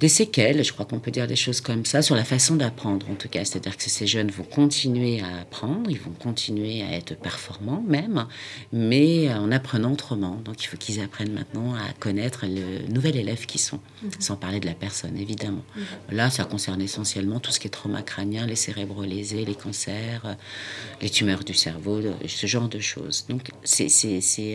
des 0.00 0.08
séquelles, 0.08 0.62
je 0.62 0.72
crois 0.72 0.84
qu'on 0.84 0.98
peut 0.98 1.10
dire 1.10 1.26
des 1.26 1.36
choses 1.36 1.60
comme 1.60 1.84
ça, 1.86 2.02
sur 2.02 2.14
la 2.14 2.24
façon 2.24 2.56
d'apprendre 2.56 3.08
en 3.10 3.14
tout 3.14 3.28
cas. 3.28 3.44
C'est-à-dire 3.44 3.76
que 3.76 3.88
ces 3.88 4.06
jeunes 4.06 4.30
vont 4.30 4.44
continuer 4.44 5.20
à 5.20 5.40
apprendre, 5.40 5.90
ils 5.90 5.98
vont 5.98 6.12
continuer 6.12 6.82
à 6.82 6.92
être 6.92 7.16
performants 7.16 7.82
même, 7.86 8.26
mais 8.72 9.32
en 9.32 9.50
apprenant 9.50 9.92
autrement. 9.92 10.40
Donc 10.44 10.62
il 10.62 10.66
faut 10.66 10.76
qu'ils 10.76 11.00
apprennent 11.00 11.32
maintenant 11.32 11.74
à 11.74 11.92
connaître 11.98 12.44
le 12.46 12.92
nouvel 12.92 13.16
élève 13.16 13.46
qu'ils 13.46 13.60
sont, 13.60 13.80
mhm. 14.02 14.10
sans 14.18 14.36
parler 14.36 14.60
de 14.60 14.66
la 14.66 14.74
personne 14.74 15.16
évidemment. 15.16 15.64
Mhm. 15.76 16.16
Là, 16.16 16.30
ça 16.30 16.44
concerne 16.44 16.82
essentiellement 16.82 17.40
tout 17.40 17.50
ce 17.50 17.58
qui 17.58 17.66
est 17.66 17.70
trauma 17.70 18.02
crânien, 18.02 18.46
les 18.46 18.56
cérébraux 18.56 19.04
lésés, 19.04 19.44
les 19.44 19.54
cancers, 19.54 20.36
les 21.00 21.08
tumeurs 21.08 21.44
du 21.44 21.54
cerveau, 21.54 22.00
ce 22.26 22.46
genre 22.46 22.68
de 22.68 22.80
choses. 22.80 23.24
Donc 23.28 23.50
c'est 23.64 23.88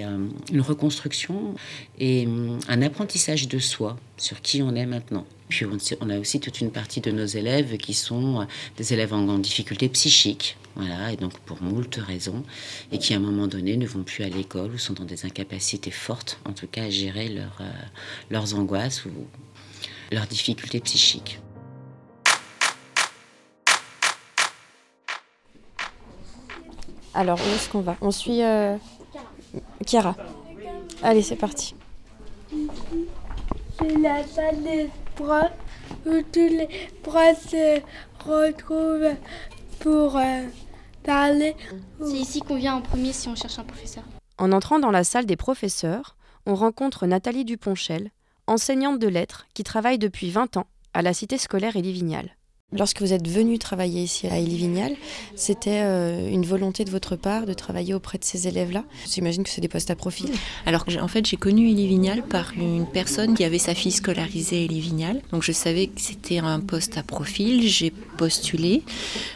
euh, 0.03 0.27
une 0.51 0.61
reconstruction 0.61 1.55
et 1.99 2.27
hum, 2.27 2.59
un 2.67 2.81
apprentissage 2.81 3.47
de 3.47 3.59
soi 3.59 3.97
sur 4.21 4.39
qui 4.41 4.61
on 4.61 4.75
est 4.75 4.85
maintenant. 4.85 5.25
Puis 5.49 5.65
on, 5.65 6.09
a 6.09 6.19
aussi 6.19 6.39
toute 6.39 6.61
une 6.61 6.71
partie 6.71 7.01
de 7.01 7.11
nos 7.11 7.25
élèves 7.25 7.75
qui 7.77 7.93
sont 7.93 8.41
euh, 8.41 8.45
des 8.77 8.93
élèves 8.93 9.13
en, 9.13 9.39
difficulté 9.39 9.89
psychique, 9.89 10.57
voilà, 10.75 11.11
et 11.11 11.17
donc 11.17 11.37
pour 11.39 11.61
moult 11.61 11.95
raisons, 11.95 12.43
et 12.91 12.99
qui 12.99 13.13
à 13.13 13.17
un 13.17 13.19
moment 13.19 13.47
donné 13.47 13.75
ne 13.77 13.87
vont 13.87 14.03
plus 14.03 14.23
à 14.23 14.29
l'école 14.29 14.71
ou 14.71 14.77
sont 14.77 14.93
dans 14.93 15.05
des 15.05 15.25
incapacités 15.25 15.91
fortes, 15.91 16.39
en 16.45 16.53
tout 16.53 16.67
cas 16.67 16.83
à 16.83 16.89
gérer 16.89 17.35
euh, 17.35 17.71
leurs 18.29 18.53
angoisses 18.55 19.05
ou 19.05 19.09
leurs 20.11 20.27
difficultés 20.27 20.79
psychiques. 20.81 21.39
Alors, 27.13 27.39
où 27.39 27.55
est-ce 27.55 27.67
qu'on 27.67 27.81
va? 27.81 27.97
On 27.99 28.11
suit 28.11 28.41
euh. 28.41 28.77
Allez, 31.03 31.23
c'est 31.23 31.35
parti 31.35 31.75
c'est 33.81 33.97
la 33.97 34.23
salle 34.25 34.63
des 34.63 34.89
profs 35.15 35.51
où 36.05 36.21
tous 36.31 36.39
les 36.39 36.69
profs 37.03 37.49
se 37.49 37.79
retrouvent 38.25 39.15
pour 39.79 40.17
euh, 40.17 40.45
parler. 41.03 41.55
C'est 41.99 42.17
ici 42.17 42.39
qu'on 42.41 42.55
vient 42.55 42.75
en 42.75 42.81
premier 42.81 43.13
si 43.13 43.27
on 43.27 43.35
cherche 43.35 43.59
un 43.59 43.63
professeur. 43.63 44.03
En 44.37 44.51
entrant 44.51 44.79
dans 44.79 44.91
la 44.91 45.03
salle 45.03 45.25
des 45.25 45.35
professeurs, 45.35 46.15
on 46.45 46.55
rencontre 46.55 47.05
Nathalie 47.05 47.45
Duponchel, 47.45 48.11
enseignante 48.47 48.99
de 48.99 49.07
lettres 49.07 49.45
qui 49.53 49.63
travaille 49.63 49.99
depuis 49.99 50.31
20 50.31 50.57
ans 50.57 50.67
à 50.93 51.01
la 51.01 51.13
cité 51.13 51.37
scolaire 51.37 51.75
Élivignal. 51.75 52.35
Lorsque 52.73 53.01
vous 53.01 53.11
êtes 53.11 53.27
venu 53.27 53.59
travailler 53.59 54.01
ici 54.01 54.27
à 54.27 54.39
Elivignal, 54.39 54.93
c'était 55.35 55.81
euh, 55.83 56.29
une 56.29 56.45
volonté 56.45 56.85
de 56.85 56.89
votre 56.89 57.17
part 57.17 57.45
de 57.45 57.51
travailler 57.53 57.93
auprès 57.93 58.17
de 58.17 58.23
ces 58.23 58.47
élèves-là? 58.47 58.85
J'imagine 59.09 59.43
que 59.43 59.49
c'est 59.49 59.59
des 59.59 59.67
postes 59.67 59.91
à 59.91 59.95
profil. 59.97 60.29
Alors 60.65 60.85
en 61.01 61.07
fait, 61.09 61.25
j'ai 61.25 61.35
connu 61.35 61.69
Elivignal 61.69 62.23
par 62.23 62.53
une 62.55 62.87
personne 62.87 63.33
qui 63.33 63.43
avait 63.43 63.59
sa 63.59 63.75
fille 63.75 63.91
scolarisée 63.91 64.59
à 64.59 64.61
Elivignal. 64.61 65.21
Donc 65.33 65.43
je 65.43 65.51
savais 65.51 65.87
que 65.87 65.99
c'était 65.99 66.37
un 66.37 66.61
poste 66.61 66.97
à 66.97 67.03
profil. 67.03 67.67
J'ai 67.67 67.91
postulé. 68.17 68.83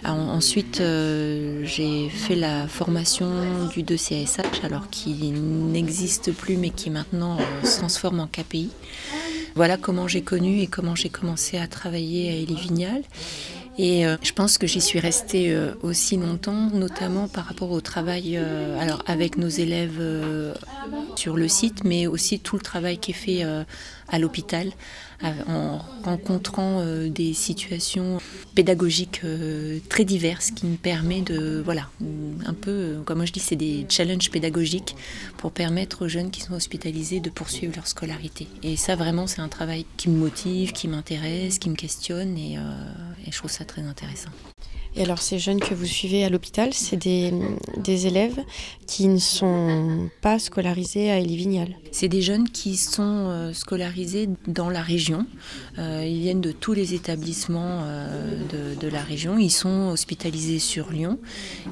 ensuite, 0.06 0.80
euh, 0.80 1.66
j'ai 1.66 2.08
fait 2.08 2.36
la 2.36 2.70
formation 2.70 3.30
du 3.74 3.84
2CSH, 3.84 4.64
alors 4.64 4.90
qui 4.90 5.12
n'existe 5.12 6.32
plus 6.32 6.56
mais 6.56 6.70
qui 6.70 6.90
maintenant 6.90 7.38
euh, 7.38 7.66
se 7.66 7.80
transforme 7.80 8.22
en 8.22 8.28
KPI. 8.28 8.70
Voilà 9.56 9.78
comment 9.78 10.06
j'ai 10.06 10.22
connu 10.22 10.60
et 10.60 10.68
comment 10.68 10.96
j'ai 10.96 11.08
commencé 11.08 11.58
à 11.58 11.68
travailler 11.68 12.30
à 12.30 12.34
Elivignal. 12.34 13.02
Et 13.78 14.06
euh, 14.06 14.18
je 14.22 14.34
pense 14.34 14.58
que 14.58 14.68
j'y 14.68 14.82
suis 14.82 15.00
restée 15.00 15.54
euh, 15.54 15.74
aussi 15.82 16.18
longtemps, 16.18 16.70
notamment 16.74 17.30
par 17.30 17.46
rapport 17.46 17.72
au 17.72 17.80
travail 17.80 18.36
euh, 18.36 18.78
alors 18.80 19.02
avec 19.06 19.38
nos 19.38 19.48
élèves 19.48 20.02
sur 21.16 21.38
le 21.38 21.48
site, 21.48 21.86
mais 21.86 22.06
aussi 22.06 22.40
tout 22.40 22.58
le 22.58 22.62
travail 22.62 22.98
qui 22.98 23.12
est 23.12 23.14
fait 23.14 23.44
à 24.08 24.20
l'hôpital 24.20 24.72
en 25.48 25.80
rencontrant 26.04 26.84
des 27.08 27.34
situations 27.34 28.20
pédagogiques 28.54 29.22
très 29.90 30.04
diverses 30.04 30.52
qui 30.52 30.66
me 30.66 30.76
permet 30.76 31.22
de, 31.22 31.62
voilà, 31.64 31.90
un 32.46 32.54
peu, 32.54 32.98
comme 33.06 33.18
moi 33.18 33.26
je 33.26 33.32
dis, 33.32 33.40
c'est 33.40 33.56
des 33.56 33.86
challenges 33.90 34.30
pédagogiques 34.30 34.96
pour 35.38 35.52
permettre 35.52 36.06
aux 36.06 36.08
jeunes 36.08 36.32
qui 36.32 36.42
sont 36.42 36.54
hospitalisés 36.54 37.22
de 37.22 37.30
poursuivre 37.30 37.74
leur 37.76 37.88
scolarité. 37.88 38.48
Et 38.62 38.76
ça, 38.76 38.96
vraiment, 38.96 39.26
c'est 39.26 39.42
un 39.42 39.48
travail 39.48 39.86
qui 39.98 40.10
me 40.10 40.18
motive, 40.18 40.74
qui 40.74 40.88
m'intéresse, 40.88 41.60
qui 41.60 41.70
me 41.70 41.76
questionne 41.76 42.38
et 42.38 42.58
je 43.32 43.38
trouve 43.38 43.52
ça 43.52 43.66
très 43.66 43.82
intéressant. 43.82 44.30
Et 44.98 45.04
alors 45.04 45.22
ces 45.22 45.40
jeunes 45.40 45.60
que 45.60 45.74
vous 45.74 45.86
suivez 45.86 46.24
à 46.24 46.30
l'hôpital, 46.30 46.74
c'est 46.74 46.96
des, 46.96 47.34
élèves 48.08 48.40
qui 48.88 49.08
ne 49.08 49.18
sont 49.18 50.10
pas 50.22 50.40
scolarisés 50.40 51.12
à 51.12 51.20
Elivignal 51.20 51.76
C'est 51.92 52.08
des 52.08 52.22
jeunes 52.22 52.48
qui 52.50 52.78
sont 52.78 53.02
euh, 53.04 53.54
scolarisés 53.54 54.30
dans 54.48 54.70
la 54.70 54.82
région. 54.82 55.26
Euh, 55.80 56.06
ils 56.06 56.20
viennent 56.20 56.42
de 56.42 56.52
tous 56.52 56.74
les 56.74 56.94
établissements 56.94 57.82
euh, 57.84 58.76
de 58.80 58.88
la 58.88 59.02
région. 59.02 59.38
Ils 59.38 59.52
sont 59.52 59.90
hospitalisés 59.90 60.60
sur 60.60 60.92
Lyon 60.92 61.20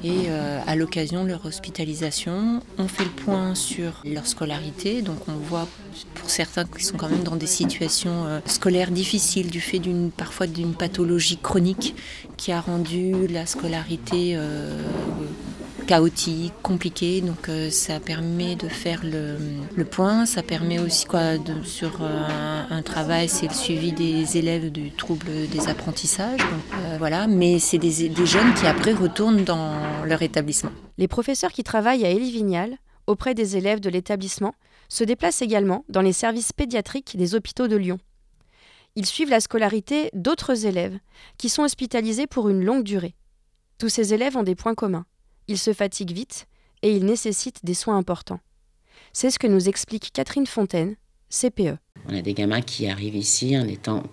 et 0.02 0.28
à 0.66 0.74
l'occasion 0.76 1.24
de 1.24 1.28
leur 1.28 1.46
hospitalisation, 1.46 2.60
on 2.78 2.88
fait 2.88 3.04
le 3.04 3.10
point 3.10 3.54
sur 3.54 4.02
leur 4.04 4.26
scolarité. 4.26 5.02
Donc 5.02 5.28
on 5.28 5.32
voit 5.32 5.68
pour 6.14 6.28
certains 6.28 6.64
qui 6.64 6.84
sont 6.84 6.96
quand 6.96 7.08
même 7.08 7.22
dans 7.22 7.36
des 7.36 7.46
situations 7.46 8.40
scolaires 8.46 8.90
difficiles 8.90 9.50
du 9.50 9.60
fait 9.60 9.80
parfois 10.16 10.46
d'une 10.46 10.74
pathologie 10.74 11.38
chronique 11.38 11.94
qui 12.36 12.52
a 12.52 12.60
rendu 12.60 13.13
la 13.30 13.46
scolarité 13.46 14.36
chaotique, 15.84 16.52
compliqué. 16.62 17.20
Donc 17.20 17.48
euh, 17.48 17.70
ça 17.70 18.00
permet 18.00 18.56
de 18.56 18.68
faire 18.68 19.02
le, 19.04 19.84
point. 19.84 20.26
Ça 20.26 20.42
permet 20.42 20.78
aussi 20.78 21.06
sur 21.64 22.02
euh, 22.02 22.62
un, 22.70 22.82
travail, 22.82 23.28
c'est 23.28 23.46
le 23.46 23.54
suivi 23.54 23.92
des 23.92 24.36
élèves 24.36 24.70
du 24.70 24.90
trouble 24.90 25.26
des 25.50 25.68
apprentissages. 25.68 26.40
Euh, 26.40 26.96
voilà, 26.98 27.26
mais 27.26 27.58
c'est 27.58 27.78
des, 27.78 27.92
jeunes 28.26 28.54
qui 28.54 28.66
après 28.66 28.92
retournent 28.92 29.44
dans 29.44 29.74
leur 30.04 30.22
établissement. 30.22 30.70
Les 30.98 31.08
professeurs 31.08 31.52
qui 31.52 31.64
travaillent 31.64 32.04
à 32.04 32.10
Élie-Vignal 32.10 32.76
auprès 33.06 33.34
des 33.34 33.56
élèves 33.56 33.80
de 33.80 33.90
l'établissement 33.90 34.54
se 34.88 35.04
déplacent 35.04 35.42
également 35.42 35.84
dans 35.88 36.00
les 36.00 36.12
services 36.12 36.52
pédiatriques 36.52 37.16
des 37.16 37.34
hôpitaux 37.34 37.68
de 37.68 37.76
Lyon. 37.76 37.98
Ils 38.96 39.06
suivent 39.06 39.30
la 39.30 39.40
scolarité 39.40 40.10
d'autres 40.14 40.66
élèves 40.66 40.98
qui 41.36 41.48
sont 41.48 41.62
hospitalisés 41.62 42.26
pour 42.28 42.48
une 42.48 42.64
longue 42.64 42.84
durée. 42.84 43.14
Tous 43.78 43.88
ces 43.88 44.14
élèves 44.14 44.36
ont 44.36 44.44
des 44.44 44.54
points 44.54 44.76
communs. 44.76 45.06
Ils 45.48 45.58
se 45.58 45.72
fatiguent 45.72 46.12
vite 46.12 46.46
et 46.82 46.94
ils 46.94 47.04
nécessitent 47.04 47.64
des 47.64 47.74
soins 47.74 47.96
importants. 47.96 48.40
C'est 49.12 49.30
ce 49.30 49.38
que 49.38 49.48
nous 49.48 49.68
explique 49.68 50.12
Catherine 50.12 50.46
Fontaine, 50.46 50.96
CPE. 51.28 51.76
On 52.06 52.16
a 52.16 52.22
des 52.22 52.34
gamins 52.34 52.60
qui 52.60 52.88
arrivent 52.88 53.16
ici 53.16 53.58
en 53.58 53.66
étant 53.66 54.04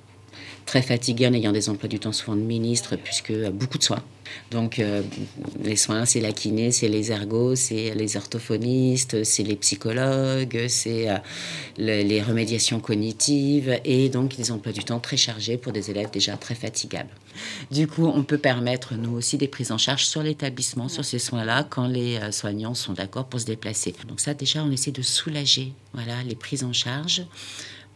très 0.66 0.82
fatigués, 0.82 1.28
en 1.28 1.34
ayant 1.34 1.52
des 1.52 1.70
emplois 1.70 1.90
du 1.90 2.00
temps 2.00 2.12
souvent 2.12 2.36
de 2.36 2.42
ministre, 2.42 2.96
puisque 2.96 3.34
beaucoup 3.52 3.78
de 3.78 3.84
soins. 3.84 4.04
Donc, 4.50 4.80
euh, 4.80 5.02
les 5.64 5.76
soins, 5.76 6.06
c'est 6.06 6.22
la 6.22 6.32
kiné, 6.32 6.72
c'est 6.72 6.88
les 6.88 7.12
ergos, 7.12 7.56
c'est 7.56 7.94
les 7.96 8.18
orthophonistes, 8.18 9.24
c'est 9.24 9.44
les 9.44 9.56
psychologues, 9.56 10.66
c'est 10.68 11.10
euh, 11.10 11.18
les 11.78 12.22
remédiations 12.22 12.80
cognitives 12.80 13.80
et 13.84 14.10
donc 14.10 14.36
des 14.36 14.52
emplois 14.52 14.72
du 14.72 14.84
temps 14.84 15.00
très 15.00 15.18
chargés 15.18 15.58
pour 15.58 15.72
des 15.72 15.92
élèves 15.92 16.12
déjà 16.12 16.38
très 16.38 16.56
fatigables. 16.56 17.10
Du 17.72 17.88
coup, 17.88 18.06
on 18.06 18.24
peut 18.24 18.38
permettre, 18.38 18.96
nous 18.96 19.16
aussi, 19.16 19.38
des 19.38 19.48
prises 19.48 19.72
en 19.72 19.78
charge 19.78 20.06
sur 20.06 20.24
l'établissement, 20.24 20.90
sur 20.90 21.06
ces 21.06 21.20
soins-là, 21.20 21.66
quand 21.70 21.88
les 21.88 22.18
euh, 22.18 22.32
soignants 22.32 22.74
sont 22.74 22.94
d'accord 22.94 23.26
pour 23.26 23.40
se 23.40 23.46
déplacer. 23.46 23.94
Donc 24.08 24.20
ça, 24.20 24.34
déjà, 24.34 24.64
on 24.64 24.72
essaie 24.72 24.92
de 24.92 25.02
soulager 25.02 25.74
voilà, 25.94 26.24
les 26.24 26.36
prises 26.36 26.64
en 26.64 26.74
charge 26.74 27.24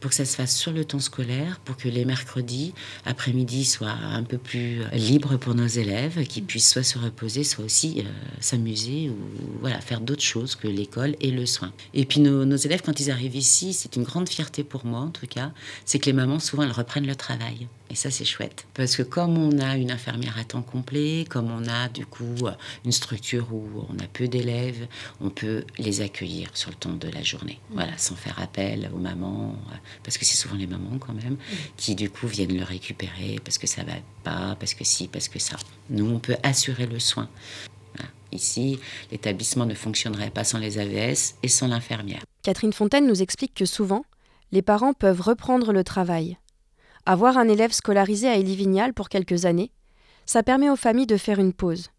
pour 0.05 0.11
que 0.11 0.15
ça 0.17 0.25
se 0.25 0.35
fasse 0.35 0.55
sur 0.55 0.71
le 0.71 0.85
temps 0.85 0.99
scolaire, 0.99 1.59
pour 1.65 1.77
que 1.77 1.89
les 1.89 2.05
mercredis 2.05 2.75
après-midi 3.07 3.65
soient 3.65 3.89
un 3.89 4.21
peu 4.21 4.37
plus 4.37 4.81
libres 4.93 5.37
pour 5.37 5.55
nos 5.55 5.65
élèves, 5.65 6.27
qu'ils 6.27 6.43
puissent 6.43 6.69
soit 6.69 6.83
se 6.83 6.99
reposer, 6.99 7.43
soit 7.43 7.65
aussi 7.65 8.01
euh, 8.01 8.03
s'amuser 8.39 9.09
ou 9.09 9.15
voilà, 9.61 9.81
faire 9.81 10.01
d'autres 10.01 10.21
choses 10.21 10.53
que 10.53 10.67
l'école 10.67 11.15
et 11.21 11.31
le 11.31 11.47
soin. 11.47 11.73
Et 11.95 12.05
puis 12.05 12.19
nos, 12.19 12.45
nos 12.45 12.55
élèves, 12.55 12.83
quand 12.85 12.99
ils 12.99 13.09
arrivent 13.09 13.35
ici, 13.35 13.73
c'est 13.73 13.95
une 13.95 14.03
grande 14.03 14.29
fierté 14.29 14.63
pour 14.63 14.85
moi 14.85 14.99
en 14.99 15.09
tout 15.09 15.25
cas, 15.25 15.51
c'est 15.85 15.97
que 15.97 16.05
les 16.05 16.13
mamans, 16.13 16.37
souvent, 16.37 16.61
elles 16.61 16.71
reprennent 16.71 17.07
le 17.07 17.15
travail. 17.15 17.67
Et 17.89 17.95
ça, 17.95 18.09
c'est 18.09 18.25
chouette. 18.25 18.65
Parce 18.73 18.95
que 18.95 19.03
comme 19.03 19.37
on 19.37 19.59
a 19.59 19.77
une 19.77 19.91
infirmière 19.91 20.37
à 20.37 20.43
temps 20.43 20.61
complet, 20.61 21.25
comme 21.29 21.51
on 21.51 21.67
a 21.67 21.87
du 21.87 22.05
coup 22.05 22.47
une 22.83 22.91
structure 22.91 23.47
où 23.53 23.85
on 23.89 23.99
a 23.99 24.07
peu 24.07 24.27
d'élèves, 24.27 24.87
on 25.21 25.29
peut 25.29 25.63
les 25.77 26.01
accueillir 26.01 26.49
sur 26.53 26.71
le 26.71 26.75
temps 26.75 26.93
de 26.93 27.07
la 27.09 27.21
journée. 27.21 27.59
Voilà, 27.69 27.97
sans 27.97 28.15
faire 28.15 28.39
appel 28.39 28.89
aux 28.93 28.97
mamans, 28.97 29.55
parce 30.03 30.17
que 30.17 30.25
c'est 30.25 30.35
souvent 30.35 30.55
les 30.55 30.67
mamans 30.67 30.97
quand 30.99 31.13
même, 31.13 31.37
qui 31.77 31.95
du 31.95 32.09
coup 32.09 32.27
viennent 32.27 32.57
le 32.57 32.63
récupérer 32.63 33.39
parce 33.43 33.57
que 33.57 33.67
ça 33.67 33.83
va 33.83 33.93
pas, 34.23 34.55
parce 34.59 34.73
que 34.73 34.83
si, 34.83 35.07
parce 35.07 35.27
que 35.27 35.39
ça. 35.39 35.55
Nous, 35.89 36.09
on 36.09 36.19
peut 36.19 36.37
assurer 36.43 36.87
le 36.87 36.99
soin. 36.99 37.29
Ici, 38.31 38.79
l'établissement 39.11 39.65
ne 39.65 39.75
fonctionnerait 39.75 40.31
pas 40.31 40.43
sans 40.43 40.57
les 40.57 40.77
AVS 40.77 41.35
et 41.41 41.47
sans 41.47 41.67
l'infirmière. 41.67 42.23
Catherine 42.43 42.73
Fontaine 42.73 43.07
nous 43.07 43.21
explique 43.21 43.53
que 43.53 43.65
souvent, 43.65 44.03
les 44.51 44.61
parents 44.61 44.93
peuvent 44.93 45.21
reprendre 45.21 45.71
le 45.71 45.83
travail 45.85 46.37
avoir 47.05 47.37
un 47.37 47.47
élève 47.47 47.71
scolarisé 47.71 48.27
à 48.27 48.35
Élie-Vignal 48.35 48.93
pour 48.93 49.09
quelques 49.09 49.45
années, 49.45 49.71
ça 50.25 50.43
permet 50.43 50.69
aux 50.69 50.75
familles 50.75 51.05
de 51.05 51.17
faire 51.17 51.39
une 51.39 51.53
pause. 51.53 51.89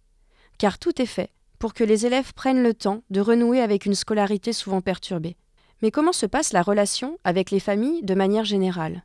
Car 0.58 0.78
tout 0.78 1.00
est 1.00 1.06
fait 1.06 1.30
pour 1.58 1.74
que 1.74 1.84
les 1.84 2.06
élèves 2.06 2.32
prennent 2.34 2.62
le 2.62 2.74
temps 2.74 3.02
de 3.10 3.20
renouer 3.20 3.60
avec 3.60 3.86
une 3.86 3.94
scolarité 3.94 4.52
souvent 4.52 4.80
perturbée. 4.80 5.36
Mais 5.82 5.90
comment 5.90 6.12
se 6.12 6.26
passe 6.26 6.52
la 6.52 6.62
relation 6.62 7.18
avec 7.24 7.50
les 7.50 7.60
familles 7.60 8.02
de 8.02 8.14
manière 8.14 8.44
générale? 8.44 9.04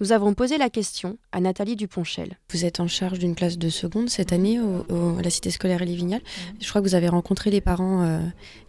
Nous 0.00 0.12
avons 0.12 0.34
posé 0.34 0.58
la 0.58 0.70
question 0.70 1.18
à 1.32 1.40
Nathalie 1.40 1.76
Duponchel. 1.76 2.38
Vous 2.50 2.64
êtes 2.64 2.80
en 2.80 2.86
charge 2.86 3.18
d'une 3.18 3.34
classe 3.34 3.58
de 3.58 3.68
seconde 3.68 4.08
cette 4.08 4.32
année 4.32 4.58
à 4.58 5.22
la 5.22 5.30
cité 5.30 5.50
scolaire 5.50 5.82
Élie-Vignal. 5.82 6.20
Je 6.60 6.68
crois 6.68 6.80
que 6.80 6.86
vous 6.86 6.94
avez 6.94 7.08
rencontré 7.08 7.50
les 7.50 7.60
parents 7.60 8.04
euh, 8.04 8.20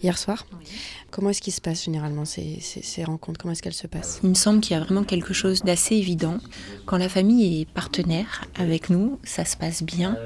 hier 0.02 0.18
soir. 0.18 0.46
Comment 1.12 1.30
est-ce 1.30 1.42
qu'il 1.42 1.54
se 1.54 1.62
passe 1.62 1.86
généralement 1.86 2.26
ces, 2.26 2.60
ces 2.60 3.04
rencontres? 3.04 3.40
Comment 3.40 3.52
est-ce 3.52 3.62
qu'elles 3.62 3.74
se 3.74 3.88
passent? 3.88 4.20
Il 4.24 4.30
me 4.30 4.36
semble 4.36 4.62
qu'il 4.62 4.76
y 4.76 4.80
a 4.80 4.84
vraiment 4.84 5.04
quelque 5.04 5.34
chose 5.34 5.62
d'assez 5.62 5.96
évident. 5.96 6.40
Quand 6.86 6.98
la 6.98 7.10
famille 7.10 7.62
est 7.62 7.66
partenaire 7.66 8.46
avec 8.56 8.90
nous, 8.90 9.20
ça 9.24 9.46
se 9.46 9.56
passe 9.56 9.84
bien. 9.84 10.18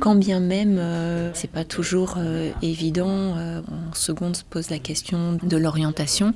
Quand 0.00 0.16
bien 0.16 0.40
même, 0.40 0.78
euh, 0.78 1.30
c'est 1.34 1.50
pas 1.50 1.64
toujours 1.64 2.16
euh, 2.18 2.50
évident. 2.60 3.36
Euh, 3.36 3.60
en 3.60 3.94
seconde 3.94 4.36
se 4.36 4.42
pose 4.42 4.68
la 4.68 4.80
question 4.80 5.38
de 5.40 5.56
l'orientation. 5.56 6.34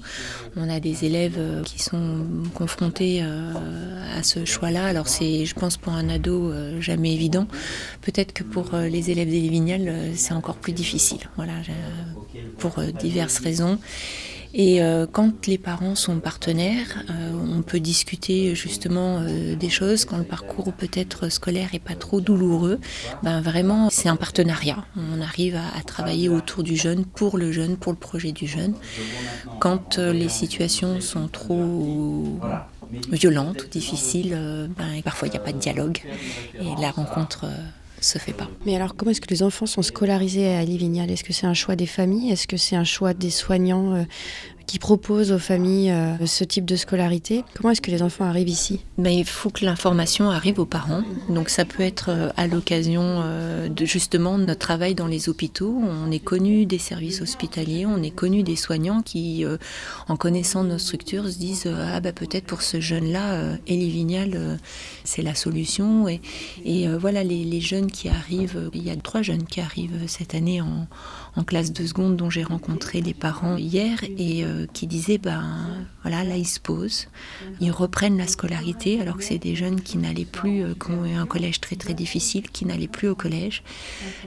On 0.56 0.68
a 0.68 0.78
des 0.78 1.04
élèves 1.04 1.38
qui 1.64 1.82
sont 1.82 2.24
confrontés 2.54 3.22
à 3.22 4.22
ce 4.22 4.44
choix-là. 4.44 4.86
Alors 4.86 5.08
c'est, 5.08 5.44
je 5.46 5.54
pense, 5.54 5.76
pour 5.76 5.92
un 5.92 6.08
ado 6.08 6.52
jamais 6.80 7.12
évident. 7.12 7.46
Peut-être 8.02 8.32
que 8.32 8.44
pour 8.44 8.70
les 8.74 9.10
élèves 9.10 9.30
des 9.30 9.48
Vignal, 9.48 9.92
c'est 10.14 10.34
encore 10.34 10.56
plus 10.56 10.72
difficile. 10.72 11.28
Voilà, 11.36 11.54
pour 12.58 12.80
diverses 12.98 13.38
raisons. 13.38 13.78
Et 14.52 14.82
euh, 14.82 15.06
quand 15.10 15.46
les 15.46 15.58
parents 15.58 15.94
sont 15.94 16.18
partenaires, 16.18 17.04
euh, 17.08 17.30
on 17.56 17.62
peut 17.62 17.78
discuter 17.78 18.54
justement 18.54 19.18
euh, 19.20 19.54
des 19.54 19.68
choses. 19.68 20.04
Quand 20.04 20.18
le 20.18 20.24
parcours 20.24 20.72
peut-être 20.72 21.28
scolaire 21.28 21.70
est 21.72 21.78
pas 21.78 21.94
trop 21.94 22.20
douloureux, 22.20 22.80
ben 23.22 23.40
vraiment 23.40 23.90
c'est 23.90 24.08
un 24.08 24.16
partenariat. 24.16 24.84
On 24.96 25.20
arrive 25.20 25.56
à, 25.56 25.82
travailler 25.82 26.28
autour 26.28 26.62
du 26.62 26.76
jeune, 26.76 27.04
pour 27.04 27.38
le 27.38 27.52
jeune, 27.52 27.76
pour 27.76 27.92
le 27.92 27.98
projet 27.98 28.32
du 28.32 28.46
jeune. 28.46 28.74
Quand 29.60 29.98
les 29.98 30.28
situations 30.28 31.00
sont 31.00 31.28
trop 31.28 32.38
violentes 33.10 33.68
difficiles, 33.70 34.68
ben, 34.76 35.02
parfois 35.02 35.28
il 35.28 35.32
n'y 35.32 35.36
a 35.36 35.40
pas 35.40 35.52
de 35.52 35.58
dialogue 35.58 35.98
et 36.60 36.80
la 36.80 36.90
rencontre 36.90 37.46
se 38.00 38.18
fait 38.18 38.32
pas. 38.32 38.48
Mais 38.66 38.76
alors, 38.76 38.96
comment 38.96 39.10
est-ce 39.10 39.20
que 39.20 39.30
les 39.30 39.42
enfants 39.42 39.66
sont 39.66 39.82
scolarisés 39.82 40.54
à 40.54 40.64
Livignal 40.64 41.10
Est-ce 41.10 41.24
que 41.24 41.32
c'est 41.32 41.46
un 41.46 41.54
choix 41.54 41.76
des 41.76 41.86
familles? 41.86 42.30
Est-ce 42.30 42.46
que 42.46 42.56
c'est 42.56 42.76
un 42.76 42.84
choix 42.84 43.14
des 43.14 43.30
soignants 43.30 43.94
euh, 43.94 44.02
qui 44.70 44.78
proposent 44.78 45.32
aux 45.32 45.40
familles 45.40 45.90
euh, 45.90 46.26
ce 46.26 46.44
type 46.44 46.64
de 46.64 46.76
scolarité. 46.76 47.42
Comment 47.56 47.70
est-ce 47.70 47.80
que 47.80 47.90
les 47.90 48.02
enfants 48.02 48.24
arrivent 48.24 48.48
ici? 48.48 48.78
Mais 48.98 49.16
Il 49.16 49.24
faut 49.24 49.50
que 49.50 49.64
l'information 49.64 50.30
arrive 50.30 50.60
aux 50.60 50.64
parents. 50.64 51.02
Donc 51.28 51.48
ça 51.48 51.64
peut 51.64 51.82
être 51.82 52.10
euh, 52.10 52.28
à 52.36 52.46
l'occasion 52.46 53.02
euh, 53.02 53.68
de 53.68 53.84
justement 53.84 54.38
notre 54.38 54.60
travail 54.60 54.94
dans 54.94 55.08
les 55.08 55.28
hôpitaux. 55.28 55.76
On 55.76 56.12
est 56.12 56.20
connu 56.20 56.66
des 56.66 56.78
services 56.78 57.20
hospitaliers, 57.20 57.84
on 57.84 58.00
est 58.00 58.12
connu 58.12 58.44
des 58.44 58.54
soignants 58.54 59.02
qui, 59.02 59.44
en 60.06 60.16
connaissant 60.16 60.62
nos 60.62 60.78
structures, 60.78 61.28
se 61.28 61.38
disent 61.38 61.66
ah 61.66 61.98
bah 61.98 62.12
peut-être 62.12 62.44
pour 62.44 62.62
ce 62.62 62.80
jeune-là, 62.80 63.56
Elie 63.66 63.90
Vignal, 63.90 64.58
c'est 65.02 65.22
la 65.22 65.34
solution. 65.34 66.06
Et, 66.06 66.20
voilà 66.96 67.24
les, 67.24 67.60
jeunes 67.60 67.90
qui 67.90 68.08
arrivent. 68.08 68.70
Il 68.72 68.84
y 68.84 68.90
a 68.90 68.96
trois 68.96 69.22
jeunes 69.22 69.44
qui 69.44 69.60
arrivent 69.60 70.04
cette 70.06 70.34
année 70.34 70.60
en, 70.60 70.86
en 71.36 71.44
classe 71.44 71.72
de 71.72 71.86
seconde 71.86 72.16
dont 72.16 72.30
j'ai 72.30 72.42
rencontré 72.42 73.00
les 73.00 73.14
parents 73.14 73.56
hier 73.56 74.02
et 74.18 74.44
euh, 74.44 74.66
qui 74.72 74.86
disaient 74.86 75.18
ben 75.18 75.44
voilà 76.02 76.24
là 76.24 76.36
ils 76.36 76.46
se 76.46 76.60
posent, 76.60 77.08
ils 77.60 77.70
reprennent 77.70 78.18
la 78.18 78.26
scolarité 78.26 79.00
alors 79.00 79.16
que 79.16 79.24
c'est 79.24 79.38
des 79.38 79.54
jeunes 79.54 79.80
qui 79.80 79.98
n'allaient 79.98 80.24
plus, 80.24 80.62
euh, 80.62 80.74
qui 80.74 80.90
ont 80.90 81.04
eu 81.04 81.14
un 81.14 81.26
collège 81.26 81.60
très 81.60 81.76
très 81.76 81.94
difficile, 81.94 82.50
qui 82.50 82.66
n'allaient 82.66 82.88
plus 82.88 83.08
au 83.08 83.14
collège. 83.14 83.62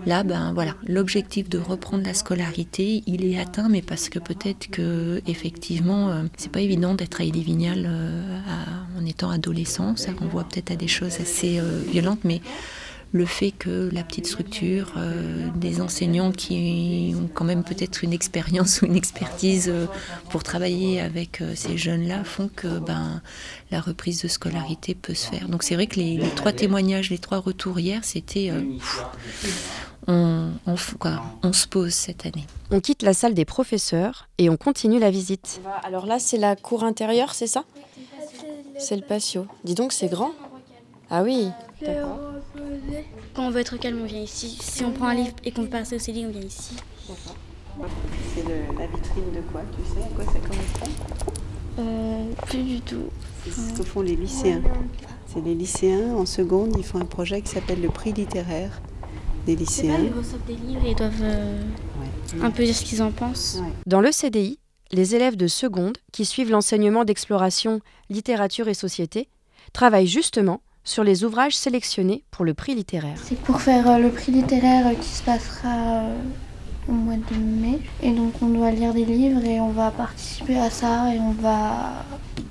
Là 0.06 0.24
ben 0.24 0.54
voilà 0.54 0.76
l'objectif 0.88 1.50
de 1.50 1.58
reprendre 1.58 2.06
la 2.06 2.14
scolarité 2.14 3.04
il 3.06 3.26
est 3.26 3.40
atteint 3.40 3.70
mais 3.70 3.82
parce 3.82 4.10
que 4.10 4.20
peut-être 4.20 4.70
que 4.70 5.22
effectivement 5.28 6.10
euh, 6.10 6.24
c'est 6.38 6.52
pas 6.52 6.62
évident 6.62 6.94
d'être 6.94 7.22
à 7.22 7.24
Ille-Vignal 7.24 7.90
en 8.98 9.06
étant 9.06 9.30
adolescent, 9.30 9.96
ça 9.96 10.12
renvoie 10.18 10.44
peut-être 10.44 10.72
à 10.72 10.76
des 10.76 10.88
choses 10.88 11.20
assez 11.20 11.60
violentes 11.92 12.24
mais 12.24 12.42
le 13.14 13.26
fait 13.26 13.52
que 13.52 13.90
la 13.94 14.04
petite 14.04 14.26
structure, 14.26 14.94
euh, 14.98 15.48
des 15.56 15.82
enseignants 15.82 16.32
qui 16.32 17.14
ont 17.16 17.30
quand 17.32 17.46
même 17.46 17.64
peut-être 17.64 18.04
une 18.04 18.12
expérience 18.12 18.82
ou 18.82 18.86
une 18.88 18.96
expertise 18.96 19.70
euh, 19.70 19.86
pour 20.30 20.44
travailler 20.44 21.00
avec 21.00 21.40
euh, 21.40 21.54
ces 21.56 21.78
jeunes-là 21.78 22.24
font 22.24 22.50
que 22.54 22.80
ben, 22.80 23.22
la 23.70 23.80
reprise 23.80 24.24
de 24.24 24.28
scolarité 24.28 24.96
peut 24.96 25.14
se 25.14 25.28
faire. 25.28 25.48
Donc 25.48 25.62
c'est 25.62 25.76
vrai 25.76 25.86
que 25.86 26.00
les, 26.00 26.20
trois 26.36 26.52
témoignages, 26.52 27.12
les 27.12 27.20
trois 27.20 27.38
retours 27.38 27.80
hier, 27.80 28.04
c'était... 28.04 28.52
On, 30.06 30.50
on, 30.66 31.54
se 31.54 31.66
pose 31.66 31.94
cette 31.94 32.26
année. 32.26 32.46
On 32.72 32.82
quitte 32.82 33.04
la 33.04 33.14
salle 33.14 33.34
des 33.34 33.46
professeurs 33.46 34.28
et 34.38 34.50
on 34.50 34.58
continue 34.58 35.00
la 35.00 35.10
visite. 35.10 35.62
Alors 35.82 36.08
là, 36.08 36.20
c'est 36.20 36.38
la 36.38 36.58
cour 36.58 36.84
intérieure, 36.84 37.34
c'est 37.34 37.48
ça? 37.48 37.64
C'est 38.78 38.98
le 38.98 39.02
patio. 39.02 39.48
Dis 39.64 39.76
donc, 39.76 39.94
c'est 39.94 40.10
grand. 40.10 40.32
Ah 41.16 41.22
oui. 41.22 41.52
quand 43.36 43.46
on 43.46 43.52
veut 43.52 43.60
être 43.60 43.78
calme, 43.78 44.00
on 44.02 44.06
vient 44.06 44.22
ici. 44.22 44.58
Si 44.60 44.84
on 44.84 44.90
prend 44.90 45.10
un 45.10 45.14
livre 45.14 45.36
et 45.44 45.52
qu'on 45.52 45.62
veut 45.62 45.70
passer 45.70 45.98
au 45.98 46.00
CDI, 46.00 46.26
on 46.26 46.32
vient 46.32 46.42
ici. 46.42 46.76
C'est 48.34 48.44
la 48.44 48.88
vitrine 48.88 49.32
de 49.32 49.42
quoi 49.52 49.62
Tu 49.78 49.94
sais 49.94 50.04
à 50.04 50.08
quoi 50.16 50.26
ça 50.26 50.40
correspond? 50.40 50.92
Euh, 51.78 52.24
Plus 52.48 52.64
du 52.64 52.82
tout. 52.82 53.12
C'est 53.46 53.52
ce 53.52 53.74
que 53.78 53.84
font 53.84 54.02
les 54.02 54.16
lycéens. 54.16 54.64
C'est 55.28 55.42
les 55.42 55.54
lycéens 55.54 56.16
en 56.16 56.26
seconde, 56.26 56.74
ils 56.80 56.84
font 56.84 57.00
un 57.00 57.06
projet 57.06 57.42
qui 57.42 57.50
s'appelle 57.52 57.82
le 57.82 57.90
prix 57.90 58.12
littéraire 58.12 58.82
des 59.46 59.56
lycéens. 59.56 59.98
Pas, 59.98 60.02
ils 60.02 60.14
reçoivent 60.18 60.46
des 60.48 60.56
livres 60.56 60.84
et 60.84 60.92
ils 60.92 60.96
doivent 60.96 61.14
euh, 61.22 61.62
un 62.42 62.50
peu 62.50 62.64
dire 62.64 62.76
ce 62.76 62.84
qu'ils 62.84 63.04
en 63.04 63.12
pensent. 63.12 63.60
Ouais. 63.62 63.72
Dans 63.86 64.02
le 64.02 64.12
CDI, 64.12 64.58
les 64.92 65.14
élèves 65.14 65.36
de 65.36 65.46
seconde 65.46 66.00
qui 66.12 66.26
suivent 66.26 66.50
l'enseignement 66.50 67.06
d'exploration 67.06 67.82
littérature 68.10 68.68
et 68.68 68.74
société 68.74 69.30
travaillent 69.74 70.08
justement 70.08 70.62
sur 70.84 71.04
les 71.04 71.24
ouvrages 71.24 71.56
sélectionnés 71.56 72.24
pour 72.32 72.46
le 72.46 72.54
prix 72.54 72.76
littéraire. 72.76 73.18
C'est 73.24 73.40
pour 73.40 73.62
faire 73.62 73.90
euh, 73.90 73.98
le 73.98 74.10
prix 74.10 74.32
littéraire 74.32 74.92
qui 75.00 75.10
se 75.10 75.24
passera 75.24 75.70
euh, 75.70 76.16
au 76.88 76.92
mois 76.92 77.16
de 77.16 77.36
mai. 77.36 77.80
Et 78.02 78.12
donc 78.12 78.34
on 78.42 78.48
doit 78.48 78.72
lire 78.72 78.94
des 78.94 79.06
livres 79.06 79.44
et 79.46 79.60
on 79.60 79.70
va 79.70 79.92
participer 79.92 80.58
à 80.58 80.70
ça 80.70 81.14
et 81.14 81.20
on 81.20 81.32
va 81.32 82.06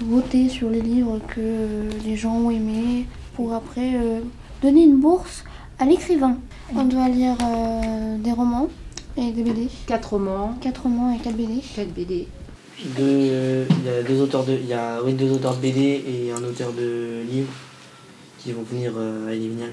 voter 0.04 0.48
sur 0.48 0.70
les 0.70 0.80
livres 0.80 1.20
que 1.28 1.88
les 2.04 2.16
gens 2.16 2.34
ont 2.34 2.50
aimés 2.50 3.06
pour 3.34 3.52
après 3.52 3.94
euh, 3.94 4.20
donner 4.62 4.84
une 4.84 4.98
bourse 4.98 5.44
à 5.78 5.84
l'écrivain. 5.84 6.38
On 6.74 6.84
doit 6.84 7.08
lire 7.08 7.36
euh, 7.42 8.16
des 8.18 8.32
romans 8.32 8.68
et 9.16 9.30
des 9.30 9.42
BD. 9.42 9.68
Quatre 9.86 10.10
romans. 10.14 10.54
Quatre 10.60 10.84
romans 10.84 11.14
et 11.14 11.18
quatre 11.18 11.36
BD. 11.36 11.60
Quatre 11.74 11.92
BD. 11.92 12.28
Deux, 12.96 13.66
il 13.70 13.86
y 13.86 13.88
a 13.88 14.02
deux 14.02 14.20
auteurs 14.20 14.44
de, 14.44 14.54
il 14.54 14.66
y 14.66 14.72
a 14.72 15.00
oui, 15.04 15.12
deux 15.12 15.30
auteurs 15.30 15.54
de 15.54 15.60
BD 15.60 16.02
et 16.08 16.32
un 16.32 16.42
auteur 16.42 16.72
de 16.72 17.22
livres 17.30 17.52
qui 18.42 18.52
vont 18.52 18.62
venir 18.62 18.92
euh, 18.96 19.28
à 19.28 19.32
Elivignal. 19.32 19.70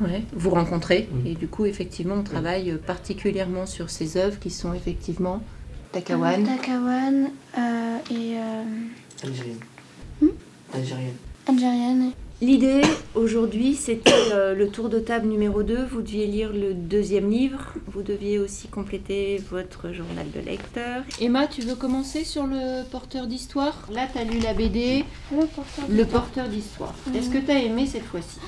Ouais, 0.00 0.22
vous 0.32 0.50
rencontrez 0.50 1.08
et 1.26 1.34
du 1.34 1.48
coup 1.48 1.66
effectivement 1.66 2.14
on 2.14 2.22
travaille 2.22 2.72
particulièrement 2.86 3.66
sur 3.66 3.90
ces 3.90 4.16
œuvres 4.16 4.38
qui 4.38 4.50
sont 4.50 4.72
effectivement 4.72 5.42
Takawan. 5.90 6.42
Euh, 6.42 6.56
Takawan 6.56 7.30
et 8.08 8.36
Algérienne. 9.24 9.58
Hmm 10.22 10.28
Algérienne. 10.72 11.16
Algérienne. 11.48 12.12
L'idée 12.40 12.82
aujourd'hui, 13.16 13.74
c'était 13.74 14.12
euh, 14.32 14.54
le 14.54 14.68
tour 14.68 14.88
de 14.88 15.00
table 15.00 15.26
numéro 15.26 15.64
2. 15.64 15.86
Vous 15.90 16.02
deviez 16.02 16.28
lire 16.28 16.52
le 16.52 16.72
deuxième 16.72 17.28
livre. 17.28 17.74
Vous 17.88 18.02
deviez 18.02 18.38
aussi 18.38 18.68
compléter 18.68 19.42
votre 19.50 19.92
journal 19.92 20.24
de 20.32 20.38
lecteur. 20.38 21.02
Emma, 21.20 21.48
tu 21.48 21.62
veux 21.62 21.74
commencer 21.74 22.22
sur 22.22 22.46
le 22.46 22.84
porteur 22.92 23.26
d'histoire? 23.26 23.88
Là, 23.92 24.06
tu 24.12 24.18
as 24.20 24.24
lu 24.24 24.38
la 24.38 24.54
BD. 24.54 25.04
Le 25.32 25.46
porteur 25.46 25.84
Le 25.88 26.04
porteur 26.04 26.48
d'histoire. 26.48 26.94
Est-ce 27.12 27.28
que 27.28 27.38
tu 27.38 27.50
as 27.50 27.58
aimé 27.58 27.86
cette 27.86 28.04
fois-ci? 28.04 28.38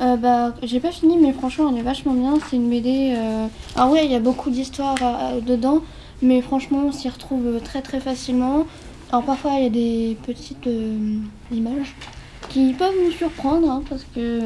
Euh, 0.00 0.16
bah, 0.16 0.54
J'ai 0.62 0.78
pas 0.78 0.92
fini, 0.92 1.18
mais 1.18 1.32
franchement, 1.32 1.72
elle 1.72 1.78
est 1.78 1.82
vachement 1.82 2.14
bien. 2.14 2.38
C'est 2.48 2.54
une 2.54 2.70
BD. 2.70 3.16
Euh... 3.16 3.48
Ah 3.74 3.88
ouais, 3.88 4.04
il 4.04 4.12
y 4.12 4.14
a 4.16 4.20
beaucoup 4.20 4.50
d'histoires 4.50 4.96
euh, 5.02 5.40
dedans, 5.40 5.82
mais 6.22 6.40
franchement, 6.40 6.84
on 6.86 6.92
s'y 6.92 7.08
retrouve 7.08 7.60
très 7.64 7.82
très 7.82 7.98
facilement. 7.98 8.68
Alors 9.10 9.24
parfois, 9.24 9.54
il 9.56 9.64
y 9.64 9.66
a 9.66 9.70
des 9.70 10.16
petites 10.24 10.68
euh, 10.68 11.16
images 11.50 11.96
qui 12.50 12.74
peuvent 12.74 12.94
nous 13.02 13.12
surprendre 13.12 13.70
hein, 13.70 13.82
parce 13.88 14.04
que 14.14 14.40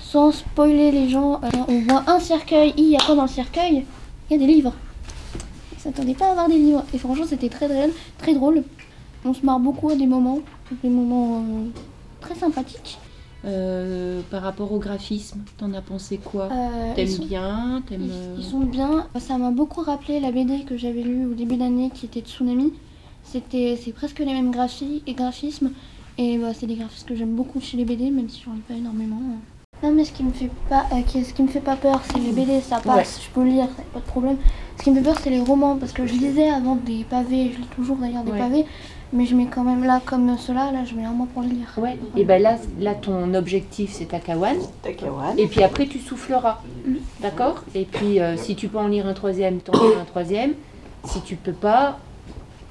sans 0.00 0.32
spoiler 0.32 0.90
les 0.90 1.08
gens, 1.08 1.40
euh, 1.42 1.48
on 1.68 1.80
voit 1.80 2.04
un 2.06 2.18
cercueil, 2.18 2.72
il 2.76 2.88
y 2.88 2.96
a 2.96 3.00
quoi 3.00 3.14
dans 3.14 3.22
le 3.22 3.28
cercueil 3.28 3.84
Il 4.28 4.32
y 4.32 4.42
a 4.42 4.46
des 4.46 4.52
livres. 4.52 4.72
Ils 5.72 5.80
s'attendaient 5.80 6.14
pas 6.14 6.28
à 6.28 6.30
avoir 6.30 6.48
des 6.48 6.58
livres 6.58 6.84
et 6.92 6.98
franchement 6.98 7.26
c'était 7.28 7.48
très 7.48 7.68
drôle, 7.68 7.90
très 8.18 8.34
drôle. 8.34 8.64
On 9.24 9.34
se 9.34 9.44
marre 9.44 9.60
beaucoup 9.60 9.90
à 9.90 9.96
des 9.96 10.06
moments, 10.06 10.40
des 10.82 10.88
moments 10.88 11.40
euh, 11.40 11.68
très 12.20 12.34
sympathiques. 12.34 12.98
Euh, 13.44 14.22
par 14.30 14.42
rapport 14.42 14.72
au 14.72 14.78
graphisme, 14.78 15.40
t'en 15.58 15.72
as 15.74 15.82
pensé 15.82 16.18
quoi 16.18 16.48
T'aimes 16.96 17.06
sont... 17.06 17.24
bien 17.26 17.82
ils, 17.92 18.10
ils, 18.38 18.44
sont 18.44 18.60
bien. 18.60 19.06
Ça 19.20 19.38
m'a 19.38 19.50
beaucoup 19.50 19.82
rappelé 19.82 20.18
la 20.18 20.32
BD 20.32 20.64
que 20.64 20.76
j'avais 20.76 21.02
lue 21.02 21.26
au 21.26 21.34
début 21.34 21.56
d'année 21.56 21.90
qui 21.94 22.06
était 22.06 22.20
Tsunami. 22.20 22.72
C'était, 23.22 23.78
c'est 23.80 23.92
presque 23.92 24.20
les 24.20 24.26
mêmes 24.26 24.50
graphi 24.50 25.02
et 25.06 25.14
graphismes. 25.14 25.70
Et 26.18 26.38
bah, 26.38 26.52
c'est 26.54 26.66
des 26.66 26.76
graphismes 26.76 27.08
que 27.08 27.14
j'aime 27.14 27.34
beaucoup 27.34 27.60
chez 27.60 27.76
les 27.76 27.84
BD, 27.84 28.10
même 28.10 28.28
si 28.28 28.42
j'en 28.44 28.52
lis 28.52 28.60
pas 28.60 28.74
énormément. 28.74 29.20
Non, 29.82 29.92
mais 29.92 30.04
ce 30.04 30.12
qui 30.12 30.24
me 30.24 30.32
fait 30.32 30.50
pas, 30.70 30.86
euh, 30.92 31.02
ce 31.06 31.34
qui 31.34 31.42
me 31.42 31.48
fait 31.48 31.60
pas 31.60 31.76
peur, 31.76 32.00
c'est 32.10 32.18
les 32.18 32.32
BD, 32.32 32.60
ça 32.62 32.80
passe, 32.80 33.18
ouais. 33.18 33.22
je 33.24 33.30
peux 33.30 33.44
lire, 33.44 33.68
pas 33.92 34.00
de 34.00 34.04
problème. 34.04 34.38
Ce 34.78 34.84
qui 34.84 34.90
me 34.90 34.96
fait 34.96 35.02
peur, 35.02 35.18
c'est 35.22 35.28
les 35.28 35.40
romans, 35.40 35.76
parce 35.76 35.92
que 35.92 36.06
je 36.06 36.14
lisais 36.14 36.48
avant 36.48 36.76
des 36.76 37.04
pavés, 37.04 37.52
je 37.52 37.58
lis 37.58 37.68
toujours 37.76 37.96
d'ailleurs 37.96 38.24
des 38.24 38.32
ouais. 38.32 38.38
pavés, 38.38 38.64
mais 39.12 39.26
je 39.26 39.36
mets 39.36 39.46
quand 39.46 39.64
même 39.64 39.84
là, 39.84 40.00
comme 40.02 40.38
cela, 40.38 40.72
là, 40.72 40.84
je 40.86 40.94
mets 40.94 41.04
un 41.04 41.12
mois 41.12 41.26
pour 41.34 41.42
le 41.42 41.48
lire. 41.48 41.74
Ouais. 41.76 41.98
Et 42.16 42.24
ben 42.24 42.40
là, 42.40 42.56
là, 42.80 42.94
ton 42.94 43.34
objectif, 43.34 43.92
c'est 43.92 44.06
Takawan. 44.06 44.56
Takawan. 44.82 45.38
Et 45.38 45.46
puis 45.46 45.62
après, 45.62 45.86
tu 45.86 45.98
souffleras, 45.98 46.62
mmh. 46.86 46.94
d'accord? 47.20 47.62
Et 47.74 47.84
puis, 47.84 48.18
euh, 48.20 48.38
si 48.38 48.56
tu 48.56 48.68
peux 48.68 48.78
en 48.78 48.88
lire 48.88 49.06
un 49.06 49.14
troisième, 49.14 49.58
t'en 49.60 49.72
liras 49.72 50.00
un 50.00 50.04
troisième. 50.06 50.54
Si 51.04 51.20
tu 51.20 51.36
peux 51.36 51.52
pas, 51.52 51.98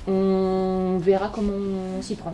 on 0.07 0.97
verra 0.99 1.29
comment 1.31 1.53
on 1.99 2.01
s'y 2.01 2.15
prend. 2.15 2.33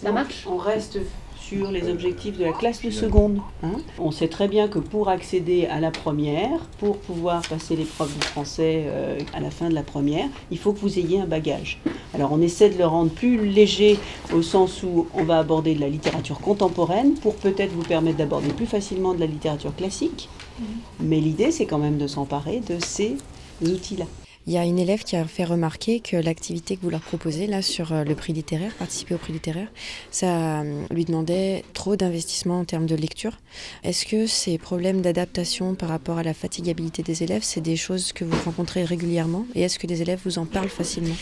Ça 0.00 0.08
Donc, 0.08 0.14
marche 0.14 0.46
On 0.48 0.56
reste 0.56 0.98
sur 1.38 1.70
les 1.70 1.88
objectifs 1.88 2.38
de 2.38 2.44
la 2.44 2.52
classe 2.52 2.80
de 2.82 2.90
seconde. 2.90 3.40
Hein 3.62 3.72
on 3.98 4.10
sait 4.12 4.28
très 4.28 4.46
bien 4.46 4.68
que 4.68 4.78
pour 4.78 5.08
accéder 5.08 5.66
à 5.66 5.80
la 5.80 5.90
première, 5.90 6.60
pour 6.78 6.98
pouvoir 6.98 7.42
passer 7.42 7.76
l'épreuve 7.76 8.16
de 8.16 8.24
français 8.24 8.84
euh, 8.86 9.18
à 9.34 9.40
la 9.40 9.50
fin 9.50 9.68
de 9.68 9.74
la 9.74 9.82
première, 9.82 10.28
il 10.50 10.58
faut 10.58 10.72
que 10.72 10.78
vous 10.78 10.98
ayez 10.98 11.20
un 11.20 11.26
bagage. 11.26 11.80
Alors 12.14 12.30
on 12.32 12.40
essaie 12.40 12.70
de 12.70 12.78
le 12.78 12.86
rendre 12.86 13.10
plus 13.10 13.46
léger 13.46 13.98
au 14.32 14.42
sens 14.42 14.82
où 14.82 15.08
on 15.14 15.24
va 15.24 15.38
aborder 15.38 15.74
de 15.74 15.80
la 15.80 15.88
littérature 15.88 16.40
contemporaine 16.40 17.14
pour 17.14 17.34
peut-être 17.34 17.72
vous 17.72 17.82
permettre 17.82 18.18
d'aborder 18.18 18.48
plus 18.48 18.66
facilement 18.66 19.12
de 19.12 19.20
la 19.20 19.26
littérature 19.26 19.74
classique. 19.74 20.28
Mmh. 20.58 20.64
Mais 21.00 21.20
l'idée 21.20 21.50
c'est 21.50 21.66
quand 21.66 21.78
même 21.78 21.98
de 21.98 22.06
s'emparer 22.06 22.60
de 22.60 22.78
ces 22.78 23.16
outils-là. 23.62 24.06
Il 24.46 24.54
y 24.54 24.58
a 24.58 24.64
une 24.64 24.78
élève 24.78 25.04
qui 25.04 25.16
a 25.16 25.24
fait 25.26 25.44
remarquer 25.44 26.00
que 26.00 26.16
l'activité 26.16 26.76
que 26.76 26.82
vous 26.82 26.90
leur 26.90 27.02
proposez 27.02 27.46
là 27.46 27.60
sur 27.60 27.92
le 27.92 28.14
prix 28.14 28.32
littéraire, 28.32 28.72
participer 28.74 29.14
au 29.14 29.18
prix 29.18 29.34
littéraire, 29.34 29.68
ça 30.10 30.64
lui 30.90 31.04
demandait 31.04 31.62
trop 31.74 31.94
d'investissement 31.94 32.60
en 32.60 32.64
termes 32.64 32.86
de 32.86 32.96
lecture. 32.96 33.38
Est-ce 33.84 34.06
que 34.06 34.26
ces 34.26 34.56
problèmes 34.56 35.02
d'adaptation 35.02 35.74
par 35.74 35.90
rapport 35.90 36.18
à 36.18 36.22
la 36.22 36.32
fatigabilité 36.32 37.02
des 37.02 37.22
élèves, 37.22 37.42
c'est 37.44 37.60
des 37.60 37.76
choses 37.76 38.12
que 38.12 38.24
vous 38.24 38.36
rencontrez 38.44 38.82
régulièrement 38.82 39.46
et 39.54 39.60
est-ce 39.60 39.78
que 39.78 39.86
les 39.86 40.00
élèves 40.00 40.20
vous 40.24 40.38
en 40.38 40.46
parlent 40.46 40.70
facilement? 40.70 41.14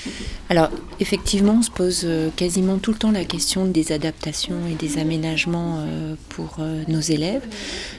Alors 0.48 0.70
effectivement, 1.00 1.56
on 1.58 1.62
se 1.62 1.70
pose 1.70 2.06
quasiment 2.36 2.78
tout 2.78 2.92
le 2.92 2.98
temps 2.98 3.10
la 3.10 3.24
question 3.24 3.66
des 3.66 3.90
adaptations 3.90 4.60
et 4.70 4.74
des 4.74 4.98
aménagements 4.98 5.84
pour 6.28 6.58
nos 6.86 7.00
élèves. 7.00 7.42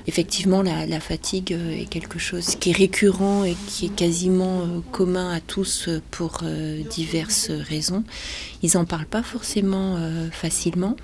Effectivement, 0.08 0.62
la, 0.64 0.86
la 0.86 1.02
fatigue 1.02 1.52
est 1.52 1.90
quelque 1.90 2.20
chose 2.20 2.56
qui 2.56 2.70
est 2.70 2.78
récurrent 2.78 3.44
et 3.44 3.56
qui 3.68 3.88
est 3.88 3.96
quasiment 3.96 4.66
commun 4.92 5.09
à 5.18 5.40
tous 5.40 5.90
pour 6.12 6.40
euh, 6.44 6.82
diverses 6.84 7.50
raisons. 7.52 8.04
Ils 8.62 8.72
n'en 8.76 8.86
parlent 8.86 9.06
pas 9.06 9.24
forcément 9.24 9.96
euh, 9.98 10.30
facilement, 10.32 10.96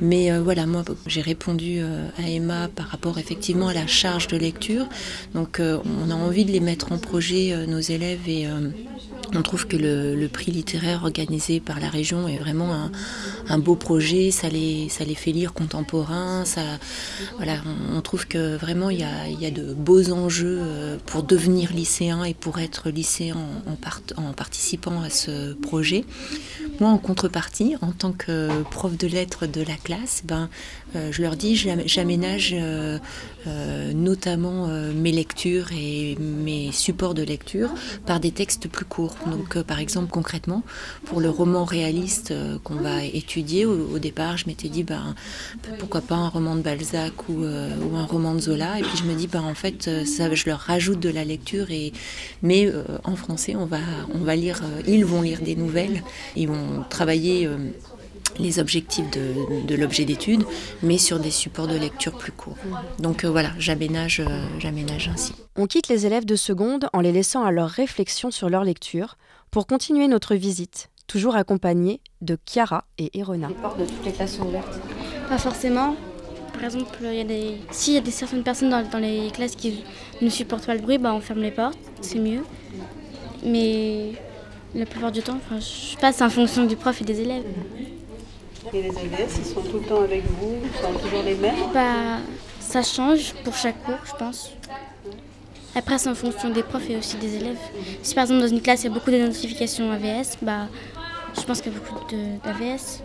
mais 0.00 0.32
euh, 0.32 0.40
voilà, 0.42 0.66
moi 0.66 0.84
j'ai 1.06 1.20
répondu 1.20 1.80
à 2.18 2.28
Emma 2.28 2.68
par 2.68 2.86
rapport 2.86 3.18
effectivement 3.18 3.68
à 3.68 3.74
la 3.74 3.86
charge 3.86 4.28
de 4.28 4.36
lecture. 4.36 4.86
Donc 5.34 5.60
on 5.60 6.10
a 6.10 6.14
envie 6.14 6.44
de 6.44 6.52
les 6.52 6.60
mettre 6.60 6.92
en 6.92 6.98
projet, 6.98 7.66
nos 7.66 7.80
élèves, 7.80 8.28
et 8.28 8.46
on 9.34 9.42
trouve 9.42 9.66
que 9.66 9.76
le, 9.76 10.28
prix 10.28 10.50
littéraire 10.50 11.02
organisé 11.02 11.60
par 11.60 11.80
la 11.80 11.88
région 11.88 12.28
est 12.28 12.38
vraiment 12.38 12.90
un, 13.48 13.58
beau 13.58 13.76
projet, 13.76 14.30
ça 14.30 14.48
les, 14.48 14.88
ça 14.88 15.04
les 15.04 15.14
fait 15.14 15.32
lire 15.32 15.52
contemporain, 15.52 16.44
ça, 16.44 16.62
voilà, 17.36 17.56
on, 17.94 18.00
trouve 18.00 18.26
que 18.26 18.56
vraiment 18.56 18.90
il 18.90 19.00
y 19.00 19.04
a, 19.04 19.28
y 19.28 19.46
a 19.46 19.50
de 19.50 19.74
beaux 19.74 20.10
enjeux 20.10 20.60
pour 21.06 21.22
devenir 21.22 21.72
lycéen 21.72 22.24
et 22.24 22.34
pour 22.34 22.58
être 22.58 22.90
lycéen 22.90 23.36
en, 23.36 24.22
en, 24.22 24.32
participant 24.32 25.02
à 25.02 25.10
ce 25.10 25.54
projet. 25.54 26.04
Moi, 26.80 26.90
en 26.90 26.98
contrepartie, 27.02 27.76
en 27.82 27.92
tant 27.92 28.12
que 28.12 28.62
prof 28.70 28.96
de 28.96 29.06
lettres 29.06 29.46
de 29.46 29.60
la 29.60 29.74
classe, 29.74 30.22
ben, 30.24 30.48
euh, 30.94 31.10
je 31.10 31.22
leur 31.22 31.36
dis, 31.36 31.56
j'aménage 31.56 32.54
euh, 32.54 32.98
euh, 33.46 33.92
notamment 33.92 34.68
mes 34.94 35.12
lectures 35.12 35.68
et 35.72 36.16
mes 36.20 36.70
supports 36.72 37.14
de 37.14 37.22
lecture 37.22 37.70
par 38.06 38.20
des 38.20 38.30
textes 38.30 38.68
plus 38.68 38.84
courts. 38.84 39.16
Donc, 39.26 39.60
par 39.62 39.78
exemple, 39.78 40.10
concrètement, 40.10 40.62
pour 41.04 41.20
le 41.20 41.30
roman 41.30 41.64
réaliste 41.64 42.32
qu'on 42.64 42.76
va 42.76 43.04
étudier, 43.04 43.66
au, 43.66 43.98
départ, 43.98 44.36
je 44.36 44.46
m'étais 44.46 44.68
dit, 44.68 44.84
ben, 44.84 45.14
pourquoi 45.78 46.00
pas 46.00 46.14
un 46.14 46.28
roman 46.28 46.56
de 46.56 46.62
Balzac 46.62 47.28
ou, 47.28 47.42
ou, 47.42 47.96
un 47.96 48.04
roman 48.04 48.34
de 48.34 48.40
Zola. 48.40 48.78
Et 48.78 48.82
puis 48.82 48.96
je 48.96 49.04
me 49.04 49.14
dis, 49.14 49.26
ben, 49.26 49.42
en 49.42 49.54
fait, 49.54 49.90
ça, 50.06 50.32
je 50.32 50.46
leur 50.46 50.58
rajoute 50.58 51.00
de 51.00 51.08
la 51.08 51.24
lecture, 51.24 51.70
et, 51.70 51.92
mais 52.42 52.70
en 53.04 53.16
français, 53.16 53.56
on 53.56 53.66
va, 53.66 53.80
on 54.14 54.18
va 54.18 54.36
lire, 54.36 54.62
ils 54.86 55.04
vont 55.04 55.22
lire 55.22 55.40
des 55.40 55.56
nouvelles, 55.56 56.02
ils 56.36 56.48
vont 56.48 56.84
travailler 56.92 57.48
les 58.38 58.58
objectifs 58.58 59.10
de, 59.10 59.66
de 59.66 59.74
l'objet 59.74 60.04
d'étude, 60.04 60.44
mais 60.82 60.98
sur 60.98 61.18
des 61.18 61.30
supports 61.30 61.66
de 61.66 61.76
lecture 61.76 62.16
plus 62.16 62.32
courts. 62.32 62.56
Donc 62.98 63.24
euh, 63.24 63.30
voilà, 63.30 63.50
j'aménage, 63.58 64.20
euh, 64.20 64.46
j'aménage 64.58 65.08
ainsi. 65.12 65.34
On 65.56 65.66
quitte 65.66 65.88
les 65.88 66.06
élèves 66.06 66.24
de 66.24 66.36
seconde 66.36 66.88
en 66.92 67.00
les 67.00 67.12
laissant 67.12 67.44
à 67.44 67.50
leur 67.50 67.68
réflexion 67.68 68.30
sur 68.30 68.48
leur 68.48 68.64
lecture 68.64 69.16
pour 69.50 69.66
continuer 69.66 70.08
notre 70.08 70.34
visite, 70.34 70.88
toujours 71.06 71.36
accompagnés 71.36 72.00
de 72.20 72.38
Chiara 72.46 72.84
et 72.98 73.18
Erona. 73.18 73.48
Les 73.48 73.54
portes 73.54 73.78
de 73.78 73.84
toutes 73.84 74.04
les 74.04 74.12
classes 74.12 74.36
sont 74.36 74.46
ouvertes 74.46 74.80
Pas 75.28 75.38
forcément. 75.38 75.96
Par 76.54 76.64
exemple, 76.64 76.98
il 77.02 77.14
y 77.14 77.20
a 77.20 77.24
des... 77.24 77.56
s'il 77.70 77.94
y 77.94 77.96
a 77.96 78.00
des 78.00 78.10
certaines 78.10 78.42
personnes 78.42 78.70
dans, 78.70 78.88
dans, 78.88 78.98
les 78.98 79.30
classes 79.32 79.56
qui 79.56 79.84
ne 80.20 80.28
supportent 80.28 80.66
pas 80.66 80.74
le 80.74 80.80
bruit, 80.80 80.98
bah, 80.98 81.12
on 81.14 81.20
ferme 81.20 81.40
les 81.40 81.50
portes, 81.50 81.78
c'est 82.02 82.18
mieux. 82.18 82.42
Mais 83.44 84.12
la 84.74 84.86
plupart 84.86 85.12
du 85.12 85.22
temps, 85.22 85.36
enfin, 85.44 85.60
je 85.60 85.96
passe 85.98 86.20
en 86.22 86.30
fonction 86.30 86.64
du 86.66 86.76
prof 86.76 87.00
et 87.00 87.04
des 87.04 87.20
élèves. 87.20 87.44
Et 88.72 88.82
les 88.82 88.88
AVS, 88.88 89.38
ils 89.38 89.44
sont 89.44 89.60
tout 89.60 89.78
le 89.78 89.86
temps 89.86 90.00
avec 90.02 90.22
vous 90.24 90.54
Ils 90.64 90.80
sont 90.80 90.98
toujours 90.98 91.22
les 91.24 91.34
mêmes? 91.34 91.54
Bah, 91.74 92.18
Ça 92.60 92.82
change 92.82 93.34
pour 93.44 93.54
chaque 93.54 93.82
cours, 93.84 93.98
je 94.04 94.12
pense. 94.16 94.50
Après, 95.74 95.98
c'est 95.98 96.08
en 96.08 96.14
fonction 96.14 96.50
des 96.50 96.62
profs 96.62 96.88
et 96.90 96.96
aussi 96.96 97.16
des 97.16 97.36
élèves. 97.36 97.58
Si 98.02 98.14
par 98.14 98.24
exemple 98.24 98.40
dans 98.42 98.46
une 98.48 98.60
classe 98.60 98.82
il 98.82 98.84
y 98.84 98.90
a 98.90 98.92
beaucoup 98.92 99.10
de 99.10 99.18
notifications 99.18 99.90
AVS, 99.90 100.36
bah, 100.42 100.68
je 101.34 101.42
pense 101.42 101.60
qu'il 101.60 101.72
y 101.72 101.76
a 101.76 101.78
beaucoup 101.78 101.98
d'AVS. 102.10 103.02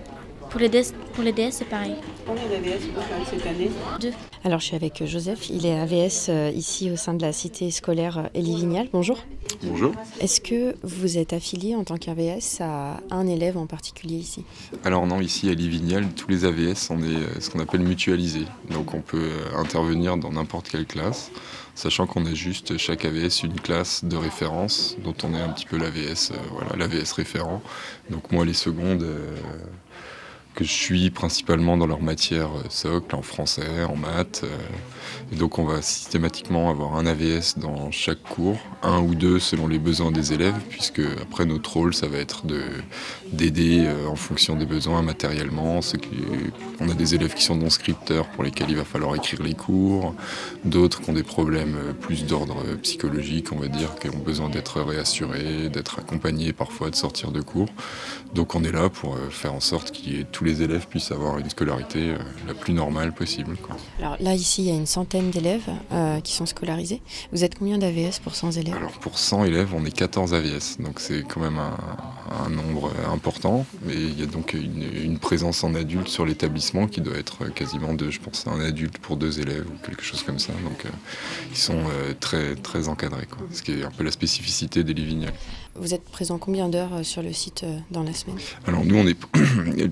Pour 0.49 0.61
les 0.61 0.69
DS, 0.69 0.93
pour 1.13 1.23
les 1.23 1.33
DS 1.33 1.51
c'est 1.51 1.65
pareil. 1.65 1.95
Combien 2.25 2.43
d'AVS 2.43 2.79
vous 2.93 3.25
cette 3.29 3.45
année? 3.45 3.69
Deux. 3.99 4.13
Alors 4.45 4.59
je 4.59 4.65
suis 4.65 4.75
avec 4.75 5.03
Joseph, 5.05 5.49
il 5.49 5.65
est 5.65 5.77
AVS 5.77 6.27
euh, 6.29 6.51
ici 6.55 6.89
au 6.91 6.95
sein 6.95 7.13
de 7.13 7.21
la 7.21 7.33
cité 7.33 7.69
scolaire 7.71 8.29
Élie 8.33 8.55
Vignal. 8.55 8.87
Bonjour. 8.93 9.17
Bonjour. 9.63 9.93
Est-ce 10.19 10.39
que 10.39 10.75
vous 10.83 11.17
êtes 11.17 11.33
affilié 11.33 11.75
en 11.75 11.83
tant 11.83 11.97
qu'AVS 11.97 12.61
à 12.61 12.99
un 13.11 13.27
élève 13.27 13.57
en 13.57 13.65
particulier 13.65 14.15
ici? 14.15 14.43
Alors 14.83 15.07
non, 15.07 15.19
ici 15.19 15.49
à 15.49 15.53
Élie 15.53 15.69
Vignal, 15.69 16.07
tous 16.15 16.29
les 16.29 16.45
AVS, 16.45 16.89
on 16.91 17.01
est 17.01 17.15
euh, 17.15 17.39
ce 17.39 17.49
qu'on 17.49 17.59
appelle 17.59 17.81
mutualisés. 17.81 18.45
Donc 18.71 18.93
on 18.93 19.01
peut 19.01 19.31
euh, 19.31 19.57
intervenir 19.57 20.17
dans 20.17 20.31
n'importe 20.31 20.69
quelle 20.69 20.85
classe, 20.85 21.31
sachant 21.75 22.05
qu'on 22.05 22.25
a 22.25 22.33
juste 22.33 22.77
chaque 22.77 23.05
AVS 23.05 23.43
une 23.43 23.59
classe 23.59 24.03
de 24.03 24.15
référence 24.15 24.95
dont 25.03 25.15
on 25.23 25.33
est 25.33 25.41
un 25.41 25.49
petit 25.49 25.65
peu 25.65 25.77
l'AVS, 25.77 26.33
voilà, 26.51 26.75
l'AVS 26.75 27.11
référent. 27.13 27.61
Donc 28.09 28.31
moi 28.31 28.45
les 28.45 28.53
secondes 28.53 29.05
que 30.57 30.63
je 30.63 30.73
suis 30.73 31.11
principalement 31.11 31.77
dans 31.77 31.85
leur 31.85 32.01
matière 32.01 32.47
euh, 32.47 32.63
socle, 32.69 33.15
en 33.15 33.21
français, 33.21 33.83
en 33.87 33.95
maths. 33.95 34.41
Euh, 34.43 34.57
et 35.31 35.35
donc 35.35 35.59
on 35.59 35.65
va 35.65 35.81
systématiquement 35.81 36.69
avoir 36.71 36.95
un 36.95 37.05
AVS 37.05 37.57
dans 37.57 37.91
chaque 37.91 38.23
cours, 38.23 38.57
un 38.81 38.99
ou 38.99 39.13
deux 39.13 39.39
selon 39.39 39.67
les 39.67 39.77
besoins 39.77 40.11
des 40.11 40.33
élèves, 40.33 40.57
puisque 40.69 41.01
après 41.21 41.45
notre 41.45 41.71
rôle 41.73 41.93
ça 41.93 42.07
va 42.07 42.17
être 42.17 42.43
d'aider 43.31 43.85
euh, 43.85 44.07
en 44.07 44.15
fonction 44.15 44.55
des 44.55 44.65
besoins 44.65 45.03
matériellement. 45.03 45.79
On 46.79 46.89
a 46.89 46.93
des 46.93 47.13
élèves 47.13 47.35
qui 47.35 47.43
sont 47.43 47.55
non 47.55 47.69
scripteurs 47.69 48.27
pour 48.29 48.43
lesquels 48.43 48.69
il 48.69 48.77
va 48.77 48.85
falloir 48.85 49.15
écrire 49.15 49.43
les 49.43 49.53
cours, 49.53 50.15
d'autres 50.65 51.01
qui 51.01 51.09
ont 51.09 51.13
des 51.13 51.23
problèmes 51.23 51.77
plus 52.01 52.25
d'ordre 52.25 52.63
psychologique, 52.81 53.51
on 53.51 53.57
va 53.57 53.67
dire, 53.67 53.95
qui 53.99 54.09
ont 54.09 54.17
besoin 54.17 54.49
d'être 54.49 54.81
réassurés, 54.81 55.69
d'être 55.69 55.99
accompagnés 55.99 56.51
parfois 56.53 56.89
de 56.89 56.95
sortir 56.95 57.31
de 57.31 57.41
cours. 57.41 57.69
Donc 58.33 58.55
on 58.55 58.63
est 58.63 58.71
là 58.71 58.89
pour 58.89 59.17
faire 59.29 59.53
en 59.53 59.59
sorte 59.59 59.91
qu'il 59.91 60.15
y 60.15 60.21
ait 60.21 60.25
tous 60.31 60.45
les 60.46 60.46
élèves 60.49 60.87
puissent 60.87 61.11
avoir 61.11 61.37
une 61.37 61.49
scolarité 61.49 62.11
euh, 62.11 62.17
la 62.47 62.53
plus 62.53 62.73
normale 62.73 63.13
possible. 63.13 63.55
Alors 63.99 64.17
là, 64.19 64.33
ici, 64.33 64.63
il 64.63 64.67
y 64.69 64.71
a 64.71 64.75
une 64.75 64.85
centaine 64.85 65.29
d'élèves 65.29 65.69
euh, 65.91 66.19
qui 66.21 66.33
sont 66.33 66.45
scolarisés. 66.45 67.01
Vous 67.31 67.43
êtes 67.43 67.57
combien 67.57 67.77
d'AVS 67.77 68.19
pour 68.23 68.35
100 68.35 68.51
élèves? 68.51 68.75
Alors 68.75 68.91
pour 68.99 69.17
100 69.17 69.45
élèves, 69.45 69.73
on 69.73 69.85
est 69.85 69.91
14 69.91 70.33
AVS, 70.33 70.77
donc 70.79 70.99
c'est 70.99 71.23
quand 71.23 71.41
même 71.41 71.59
un, 71.59 72.49
nombre 72.49 72.91
important. 73.11 73.65
Mais 73.83 73.95
il 73.95 74.19
y 74.19 74.23
a 74.23 74.25
donc 74.25 74.53
une, 74.53 75.19
présence 75.19 75.63
en 75.63 75.75
adulte 75.75 76.07
sur 76.07 76.25
l'établissement 76.25 76.87
qui 76.87 77.01
doit 77.01 77.17
être 77.17 77.47
quasiment 77.53 77.93
de, 77.93 78.09
je 78.09 78.19
pense, 78.19 78.45
un 78.47 78.59
adulte 78.61 78.97
pour 78.99 79.17
deux 79.17 79.39
élèves 79.39 79.65
ou 79.67 79.85
quelque 79.85 80.03
chose 80.03 80.23
comme 80.23 80.39
ça. 80.39 80.53
Donc 80.63 80.85
euh, 80.85 80.89
ils 81.51 81.57
sont 81.57 81.83
très, 82.19 82.55
très 82.55 82.87
encadrés, 82.87 83.25
quoi. 83.25 83.45
ce 83.51 83.61
qui 83.61 83.71
est 83.71 83.83
un 83.83 83.91
peu 83.91 84.03
la 84.03 84.11
spécificité 84.11 84.83
des 84.83 84.93
Livignales. 84.93 85.33
Vous 85.79 85.93
êtes 85.93 86.03
présent 86.03 86.37
combien 86.37 86.69
d'heures 86.69 87.03
sur 87.03 87.21
le 87.21 87.33
site 87.33 87.65
dans 87.91 88.03
la 88.03 88.13
semaine? 88.13 88.37
Alors 88.65 88.83
nous, 88.83 88.95
on 88.95 89.07
est 89.07 89.17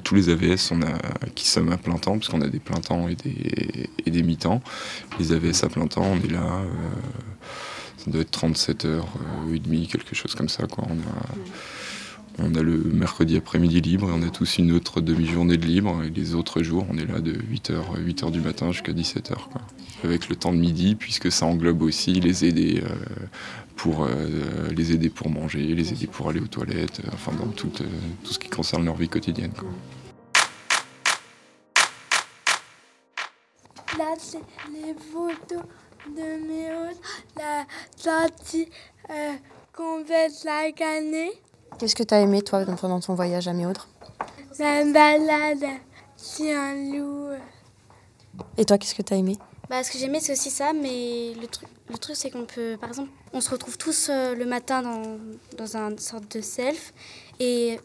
tous 0.04 0.15
les 0.15 0.30
AVS 0.30 0.71
on 0.71 0.82
a, 0.82 0.98
qui 1.36 1.48
sommes 1.48 1.71
à 1.71 1.78
plein 1.78 1.98
temps, 1.98 2.17
parce 2.17 2.30
qu'on 2.30 2.41
a 2.41 2.48
des 2.48 2.60
plein 2.60 2.80
temps 2.80 3.08
et 3.08 3.15
des, 3.15 3.89
et 4.06 4.12
des 4.12 4.24
mi-temps. 4.24 4.62
Les 5.19 5.32
AVS 5.32 5.63
à 5.63 5.69
plein 5.69 5.88
temps, 5.88 6.06
on 6.06 6.17
est 6.17 6.32
là, 6.32 6.62
euh, 6.62 6.67
ça 7.98 8.12
doit 8.12 8.21
être 8.21 8.32
37 8.32 8.86
heures 8.86 9.08
euh, 9.48 9.54
et 9.54 9.60
demie, 9.60 9.88
quelque 9.88 10.15
chose 10.15 10.34
comme 10.36 10.50
ça. 10.50 10.65
Quoi. 10.67 10.86
On 12.38 12.56
a 12.56 12.62
le 12.62 12.78
mercredi 12.78 13.38
après-midi 13.38 13.82
libre 13.82 14.10
et 14.10 14.13
on 14.13 14.21
a 14.21 14.30
tous 14.30 14.58
une 14.58 14.71
autre 14.71 15.02
demi-journée 15.02 15.58
de 15.58 15.65
libre. 15.65 16.04
Et 16.04 16.10
les 16.10 16.36
autres 16.36 16.63
jours, 16.63 16.86
on 16.89 16.98
est 16.98 17.06
là 17.06 17.19
de 17.19 17.34
8h, 17.34 17.98
8h 18.06 18.32
du 18.32 18.41
matin 18.41 18.71
jusqu'à 18.71 18.91
17h. 18.91 19.36
Avec 20.04 20.30
le 20.30 20.36
temps 20.36 20.52
de 20.52 20.58
midi, 20.58 20.95
puisque 20.95 21.32
ça 21.32 21.45
englobe 21.45 21.82
aussi 21.82 22.13
les 22.19 22.45
aider. 22.45 22.82
Euh, 22.84 22.95
aider 24.91 25.10
pour 25.10 25.30
manger, 25.30 25.60
les 25.60 25.93
aider 25.93 26.08
pour 26.08 26.30
aller 26.30 26.39
aux 26.39 26.48
toilettes, 26.48 27.02
enfin 27.13 27.32
dans 27.34 27.48
tout, 27.48 27.71
ce 28.24 28.39
qui 28.39 28.50
concerne 28.50 28.86
leur 28.86 28.95
vie 28.95 29.10
quotidienne. 29.10 29.52
Là, 33.98 34.13
c'est 34.17 34.39
les 34.74 34.93
photos 35.12 35.63
de 36.08 36.48
mes 36.48 36.69
la 37.38 37.65
sortie 37.95 38.67
euh, 39.10 39.34
qu'on 39.74 40.04
fait 40.06 40.32
chaque 40.43 40.82
année. 40.82 41.32
Qu'est-ce 41.77 41.95
que 41.95 42.03
tu 42.03 42.13
as 42.13 42.21
aimé, 42.21 42.41
toi, 42.41 42.63
pendant 42.79 42.99
ton 42.99 43.15
voyage 43.15 43.47
à 43.47 43.53
Méaudre? 43.53 43.88
La 44.57 44.85
balade 44.85 45.65
sur 46.15 46.57
un 46.57 46.75
loup. 46.75 47.29
Et 48.57 48.63
toi, 48.65 48.77
qu'est-ce 48.77 48.95
que 48.95 49.01
tu 49.01 49.13
as 49.13 49.17
aimé? 49.17 49.38
Bah, 49.69 49.83
Ce 49.83 49.91
que 49.91 49.97
j'ai 49.97 50.05
aimé, 50.05 50.19
c'est 50.21 50.31
aussi 50.31 50.49
ça, 50.49 50.71
mais 50.73 51.33
le 51.39 51.47
truc, 51.47 51.67
le 51.89 51.97
truc 51.97 52.15
c'est 52.15 52.29
qu'on 52.29 52.45
peut, 52.45 52.77
par 52.79 52.89
exemple, 52.89 53.09
on 53.33 53.41
se 53.41 53.49
retrouve 53.49 53.77
tous 53.77 54.09
euh, 54.09 54.35
le 54.35 54.45
matin 54.45 54.81
dans, 54.81 55.17
dans 55.57 55.75
une 55.75 55.97
sorte 55.97 56.38
de 56.38 56.41
self 56.41 56.93
et 57.39 57.79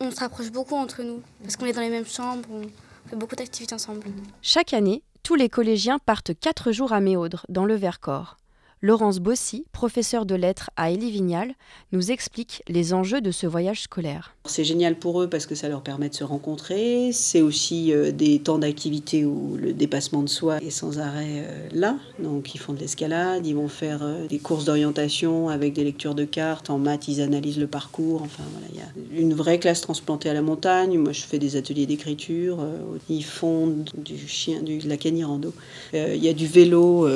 on 0.00 0.10
se 0.10 0.20
rapproche 0.20 0.50
beaucoup 0.50 0.74
entre 0.74 1.02
nous 1.02 1.22
parce 1.42 1.56
qu'on 1.56 1.66
est 1.66 1.72
dans 1.72 1.80
les 1.80 1.90
mêmes 1.90 2.06
chambres, 2.06 2.48
on 2.50 2.62
fait 3.08 3.16
beaucoup 3.16 3.36
d'activités 3.36 3.74
ensemble. 3.74 4.02
Chaque 4.42 4.74
année, 4.74 5.02
tous 5.22 5.36
les 5.36 5.48
collégiens 5.48 5.98
partent 5.98 6.38
quatre 6.38 6.72
jours 6.72 6.92
à 6.92 7.00
Méaudre, 7.00 7.46
dans 7.48 7.64
le 7.64 7.76
Vercors. 7.76 8.36
Laurence 8.84 9.20
Bossy, 9.20 9.64
professeure 9.70 10.26
de 10.26 10.34
lettres 10.34 10.70
à 10.76 10.90
Élie 10.90 11.12
Vignal, 11.12 11.54
nous 11.92 12.10
explique 12.10 12.64
les 12.66 12.92
enjeux 12.92 13.20
de 13.20 13.30
ce 13.30 13.46
voyage 13.46 13.82
scolaire. 13.82 14.34
C'est 14.44 14.64
génial 14.64 14.96
pour 14.96 15.22
eux 15.22 15.28
parce 15.28 15.46
que 15.46 15.54
ça 15.54 15.68
leur 15.68 15.82
permet 15.82 16.08
de 16.08 16.14
se 16.14 16.24
rencontrer. 16.24 17.12
C'est 17.12 17.42
aussi 17.42 17.92
euh, 17.92 18.10
des 18.10 18.40
temps 18.40 18.58
d'activité 18.58 19.24
où 19.24 19.56
le 19.56 19.72
dépassement 19.72 20.24
de 20.24 20.28
soi 20.28 20.60
est 20.60 20.70
sans 20.70 20.98
arrêt 20.98 21.44
euh, 21.46 21.68
là. 21.72 21.96
Donc 22.18 22.56
ils 22.56 22.58
font 22.58 22.72
de 22.72 22.80
l'escalade, 22.80 23.46
ils 23.46 23.54
vont 23.54 23.68
faire 23.68 24.00
euh, 24.02 24.26
des 24.26 24.40
courses 24.40 24.64
d'orientation 24.64 25.48
avec 25.48 25.74
des 25.74 25.84
lectures 25.84 26.16
de 26.16 26.24
cartes. 26.24 26.68
En 26.68 26.78
maths, 26.78 27.06
ils 27.06 27.20
analysent 27.20 27.60
le 27.60 27.68
parcours. 27.68 28.22
Enfin 28.22 28.42
voilà, 28.50 28.66
il 28.72 28.78
y 28.78 28.82
a 28.82 29.20
une 29.20 29.32
vraie 29.32 29.60
classe 29.60 29.80
transplantée 29.80 30.28
à 30.28 30.34
la 30.34 30.42
montagne. 30.42 30.98
Moi, 30.98 31.12
je 31.12 31.22
fais 31.22 31.38
des 31.38 31.54
ateliers 31.54 31.86
d'écriture. 31.86 32.66
Ils 33.08 33.24
font 33.24 33.72
du 33.96 34.26
chien, 34.26 34.60
de 34.60 34.88
la 34.88 34.96
canirando. 34.96 35.54
Il 35.94 36.16
y 36.16 36.28
a 36.28 36.32
du 36.32 36.48
vélo, 36.48 37.08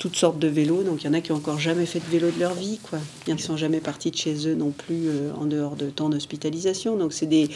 toutes 0.00 0.16
sortes 0.16 0.40
de 0.40 0.48
vélos. 0.48 0.82
Donc 0.82 1.04
a 1.14 1.20
qui 1.20 1.32
n'ont 1.32 1.38
encore 1.38 1.58
jamais 1.58 1.86
fait 1.86 2.00
de 2.00 2.06
vélo 2.06 2.30
de 2.30 2.40
leur 2.40 2.54
vie. 2.54 2.78
Quoi. 2.82 2.98
Ils 3.26 3.34
ne 3.34 3.38
sont 3.38 3.56
jamais 3.56 3.80
partis 3.80 4.10
de 4.10 4.16
chez 4.16 4.48
eux 4.48 4.54
non 4.54 4.70
plus 4.70 5.08
en 5.38 5.46
dehors 5.46 5.76
de 5.76 5.90
temps 5.90 6.08
d'hospitalisation. 6.08 6.96
Donc 6.96 7.12
c'est 7.12 7.26
des 7.26 7.48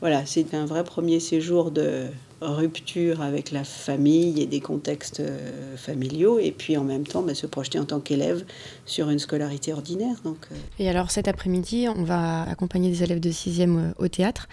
voilà, 0.00 0.26
c'est 0.26 0.52
un 0.54 0.66
vrai 0.66 0.82
premier 0.82 1.20
séjour 1.20 1.70
de 1.70 2.08
rupture 2.40 3.22
avec 3.22 3.50
la 3.50 3.64
famille 3.64 4.40
et 4.40 4.46
des 4.46 4.60
contextes 4.60 5.20
euh, 5.20 5.76
familiaux, 5.76 6.38
et 6.38 6.50
puis 6.50 6.76
en 6.76 6.84
même 6.84 7.06
temps 7.06 7.22
bah, 7.22 7.34
se 7.34 7.46
projeter 7.46 7.78
en 7.78 7.84
tant 7.84 8.00
qu'élève 8.00 8.44
sur 8.84 9.10
une 9.10 9.18
scolarité 9.18 9.72
ordinaire. 9.72 10.16
Donc, 10.24 10.38
euh. 10.50 10.56
Et 10.78 10.88
alors 10.88 11.10
cet 11.10 11.28
après-midi, 11.28 11.86
on 11.88 12.02
va 12.02 12.42
accompagner 12.42 12.90
des 12.90 13.02
élèves 13.02 13.20
de 13.20 13.30
6e 13.30 13.78
euh, 13.78 13.92
au 13.98 14.08
théâtre. 14.08 14.48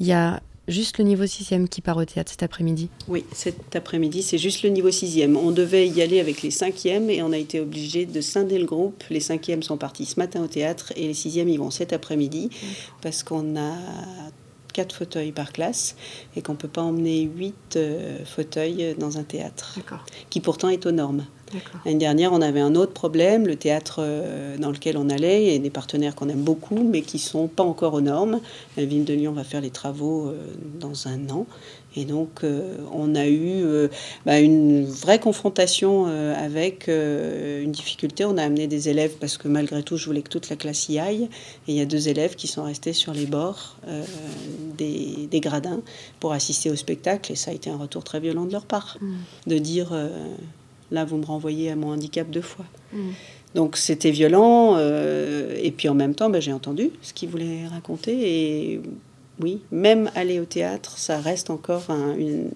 Il 0.00 0.06
y 0.06 0.12
a 0.12 0.42
juste 0.70 0.98
le 0.98 1.04
niveau 1.04 1.24
6e 1.24 1.68
qui 1.68 1.80
part 1.80 1.96
au 1.96 2.04
théâtre 2.04 2.30
cet 2.30 2.42
après-midi 2.42 2.88
Oui, 3.08 3.24
cet 3.32 3.76
après-midi, 3.76 4.22
c'est 4.22 4.38
juste 4.38 4.62
le 4.62 4.70
niveau 4.70 4.90
6e. 4.90 5.36
On 5.36 5.50
devait 5.50 5.88
y 5.88 6.02
aller 6.02 6.20
avec 6.20 6.42
les 6.42 6.50
5e 6.50 7.08
et 7.10 7.22
on 7.22 7.32
a 7.32 7.38
été 7.38 7.60
obligé 7.60 8.06
de 8.06 8.20
scinder 8.20 8.58
le 8.58 8.66
groupe. 8.66 9.02
Les 9.10 9.20
5e 9.20 9.62
sont 9.62 9.76
partis 9.76 10.06
ce 10.06 10.18
matin 10.18 10.42
au 10.42 10.48
théâtre 10.48 10.92
et 10.96 11.06
les 11.06 11.14
6e 11.14 11.48
y 11.48 11.56
vont 11.56 11.70
cet 11.70 11.92
après-midi 11.92 12.50
parce 13.02 13.22
qu'on 13.22 13.56
a 13.56 13.74
quatre 14.72 14.94
fauteuils 14.94 15.32
par 15.32 15.52
classe 15.52 15.96
et 16.36 16.42
qu'on 16.42 16.52
ne 16.52 16.58
peut 16.58 16.68
pas 16.68 16.82
emmener 16.82 17.22
huit 17.22 17.76
euh, 17.76 18.24
fauteuils 18.24 18.94
dans 18.98 19.18
un 19.18 19.24
théâtre, 19.24 19.78
qui 20.30 20.40
pourtant 20.40 20.68
est 20.68 20.86
aux 20.86 20.92
normes. 20.92 21.26
L'année 21.84 21.98
dernière, 21.98 22.32
on 22.32 22.40
avait 22.40 22.60
un 22.60 22.74
autre 22.74 22.92
problème, 22.92 23.46
le 23.46 23.56
théâtre 23.56 23.96
euh, 24.00 24.56
dans 24.58 24.70
lequel 24.70 24.96
on 24.96 25.08
allait, 25.08 25.54
et 25.54 25.58
des 25.58 25.70
partenaires 25.70 26.14
qu'on 26.14 26.28
aime 26.28 26.42
beaucoup, 26.42 26.82
mais 26.82 27.02
qui 27.02 27.18
sont 27.18 27.48
pas 27.48 27.62
encore 27.62 27.94
aux 27.94 28.00
normes. 28.00 28.40
La 28.76 28.84
ville 28.84 29.04
de 29.04 29.14
Lyon 29.14 29.32
va 29.32 29.44
faire 29.44 29.60
les 29.60 29.70
travaux 29.70 30.28
euh, 30.28 30.34
dans 30.78 31.08
un 31.08 31.28
an. 31.30 31.46
Et 31.96 32.04
donc, 32.04 32.44
euh, 32.44 32.76
on 32.92 33.16
a 33.16 33.26
eu 33.26 33.64
bah, 34.24 34.38
une 34.38 34.84
vraie 34.84 35.18
confrontation 35.18 36.06
avec 36.06 36.86
une 36.86 37.72
difficulté. 37.72 38.24
On 38.24 38.38
a 38.38 38.44
amené 38.44 38.68
des 38.68 38.88
élèves 38.88 39.14
parce 39.18 39.36
que 39.36 39.48
malgré 39.48 39.82
tout, 39.82 39.96
je 39.96 40.06
voulais 40.06 40.22
que 40.22 40.28
toute 40.28 40.50
la 40.50 40.56
classe 40.56 40.88
y 40.88 41.00
aille. 41.00 41.24
Et 41.66 41.72
il 41.72 41.74
y 41.74 41.80
a 41.80 41.86
deux 41.86 42.08
élèves 42.08 42.36
qui 42.36 42.46
sont 42.46 42.62
restés 42.62 42.92
sur 42.92 43.12
les 43.12 43.26
bords 43.26 43.74
des, 44.78 45.28
des, 45.28 45.40
gradins 45.40 45.80
pour 46.20 46.32
assister 46.32 46.70
au 46.70 46.76
spectacle. 46.76 47.32
Et 47.32 47.34
ça 47.34 47.50
a 47.50 47.54
été 47.54 47.70
un 47.70 47.76
retour 47.76 48.04
très 48.04 48.20
violent 48.20 48.44
de 48.44 48.52
leur 48.52 48.66
part. 48.66 48.96
Mmh. 49.00 49.14
De 49.48 49.58
dire 49.58 49.92
Là, 50.90 51.04
vous 51.04 51.16
me 51.16 51.24
renvoyez 51.24 51.70
à 51.70 51.76
mon 51.76 51.92
handicap 51.92 52.28
deux 52.30 52.42
fois. 52.42 52.64
Mm. 52.92 53.10
Donc 53.54 53.76
c'était 53.76 54.10
violent. 54.10 54.76
Euh, 54.76 55.56
et 55.60 55.70
puis 55.70 55.88
en 55.88 55.94
même 55.94 56.14
temps, 56.14 56.30
ben, 56.30 56.40
j'ai 56.40 56.52
entendu 56.52 56.90
ce 57.02 57.12
qu'il 57.12 57.28
voulait 57.28 57.66
raconter. 57.66 58.72
Et 58.72 58.80
oui, 59.40 59.60
même 59.70 60.10
aller 60.14 60.40
au 60.40 60.44
théâtre, 60.44 60.98
ça 60.98 61.18
reste 61.18 61.50
encore 61.50 61.84
une, 62.18 62.50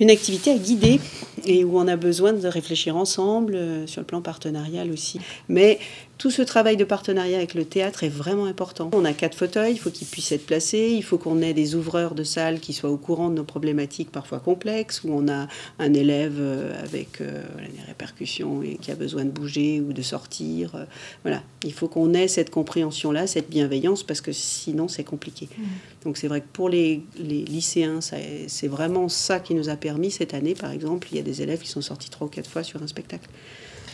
une 0.00 0.10
activité 0.10 0.50
à 0.52 0.58
guider 0.58 1.00
et 1.46 1.64
où 1.64 1.78
on 1.78 1.86
a 1.86 1.96
besoin 1.96 2.32
de 2.32 2.48
réfléchir 2.48 2.96
ensemble 2.96 3.54
euh, 3.54 3.86
sur 3.86 4.00
le 4.00 4.06
plan 4.06 4.20
partenarial 4.20 4.90
aussi. 4.90 5.20
Mais 5.48 5.78
tout 6.18 6.30
ce 6.30 6.42
travail 6.42 6.76
de 6.76 6.84
partenariat 6.84 7.36
avec 7.36 7.54
le 7.54 7.64
théâtre 7.64 8.04
est 8.04 8.08
vraiment 8.08 8.46
important. 8.46 8.90
On 8.92 9.04
a 9.04 9.12
quatre 9.12 9.36
fauteuils, 9.36 9.72
il 9.72 9.78
faut 9.78 9.90
qu'ils 9.90 10.06
puissent 10.06 10.32
être 10.32 10.46
placés, 10.46 10.92
il 10.94 11.02
faut 11.02 11.18
qu'on 11.18 11.42
ait 11.42 11.54
des 11.54 11.74
ouvreurs 11.74 12.14
de 12.14 12.24
salles 12.24 12.60
qui 12.60 12.72
soient 12.72 12.90
au 12.90 12.96
courant 12.96 13.30
de 13.30 13.34
nos 13.34 13.44
problématiques 13.44 14.10
parfois 14.10 14.38
complexes, 14.38 15.02
où 15.04 15.12
on 15.12 15.28
a 15.28 15.48
un 15.78 15.94
élève 15.94 16.36
euh, 16.38 16.82
avec 16.82 17.20
euh, 17.20 17.42
des 17.58 17.82
répercussions 17.86 18.62
et 18.62 18.76
qui 18.76 18.90
a 18.90 18.94
besoin 18.94 19.24
de 19.24 19.30
bouger 19.30 19.80
ou 19.80 19.92
de 19.92 20.02
sortir. 20.02 20.86
Voilà, 21.22 21.42
il 21.64 21.72
faut 21.72 21.88
qu'on 21.88 22.14
ait 22.14 22.28
cette 22.28 22.50
compréhension-là, 22.50 23.26
cette 23.26 23.50
bienveillance, 23.50 24.02
parce 24.02 24.20
que 24.20 24.32
sinon 24.32 24.88
c'est 24.88 25.04
compliqué. 25.04 25.48
Mmh. 25.56 25.62
Donc 26.04 26.16
c'est 26.16 26.28
vrai 26.28 26.40
que 26.40 26.48
pour 26.52 26.68
les, 26.68 27.02
les 27.18 27.44
lycéens, 27.44 28.00
c'est 28.00 28.68
vraiment 28.68 29.08
ça 29.08 29.40
qui 29.40 29.54
nous 29.54 29.68
a 29.68 29.76
permis 29.76 30.10
cette 30.10 30.34
année, 30.34 30.54
par 30.54 30.70
exemple, 30.70 31.08
il 31.10 31.16
y 31.16 31.20
a 31.20 31.22
des 31.22 31.42
élèves 31.42 31.60
qui 31.60 31.68
sont 31.68 31.80
sortis 31.80 32.10
trois 32.10 32.26
ou 32.26 32.30
quatre 32.30 32.48
fois 32.48 32.62
sur 32.62 32.82
un 32.82 32.86
spectacle. 32.86 33.28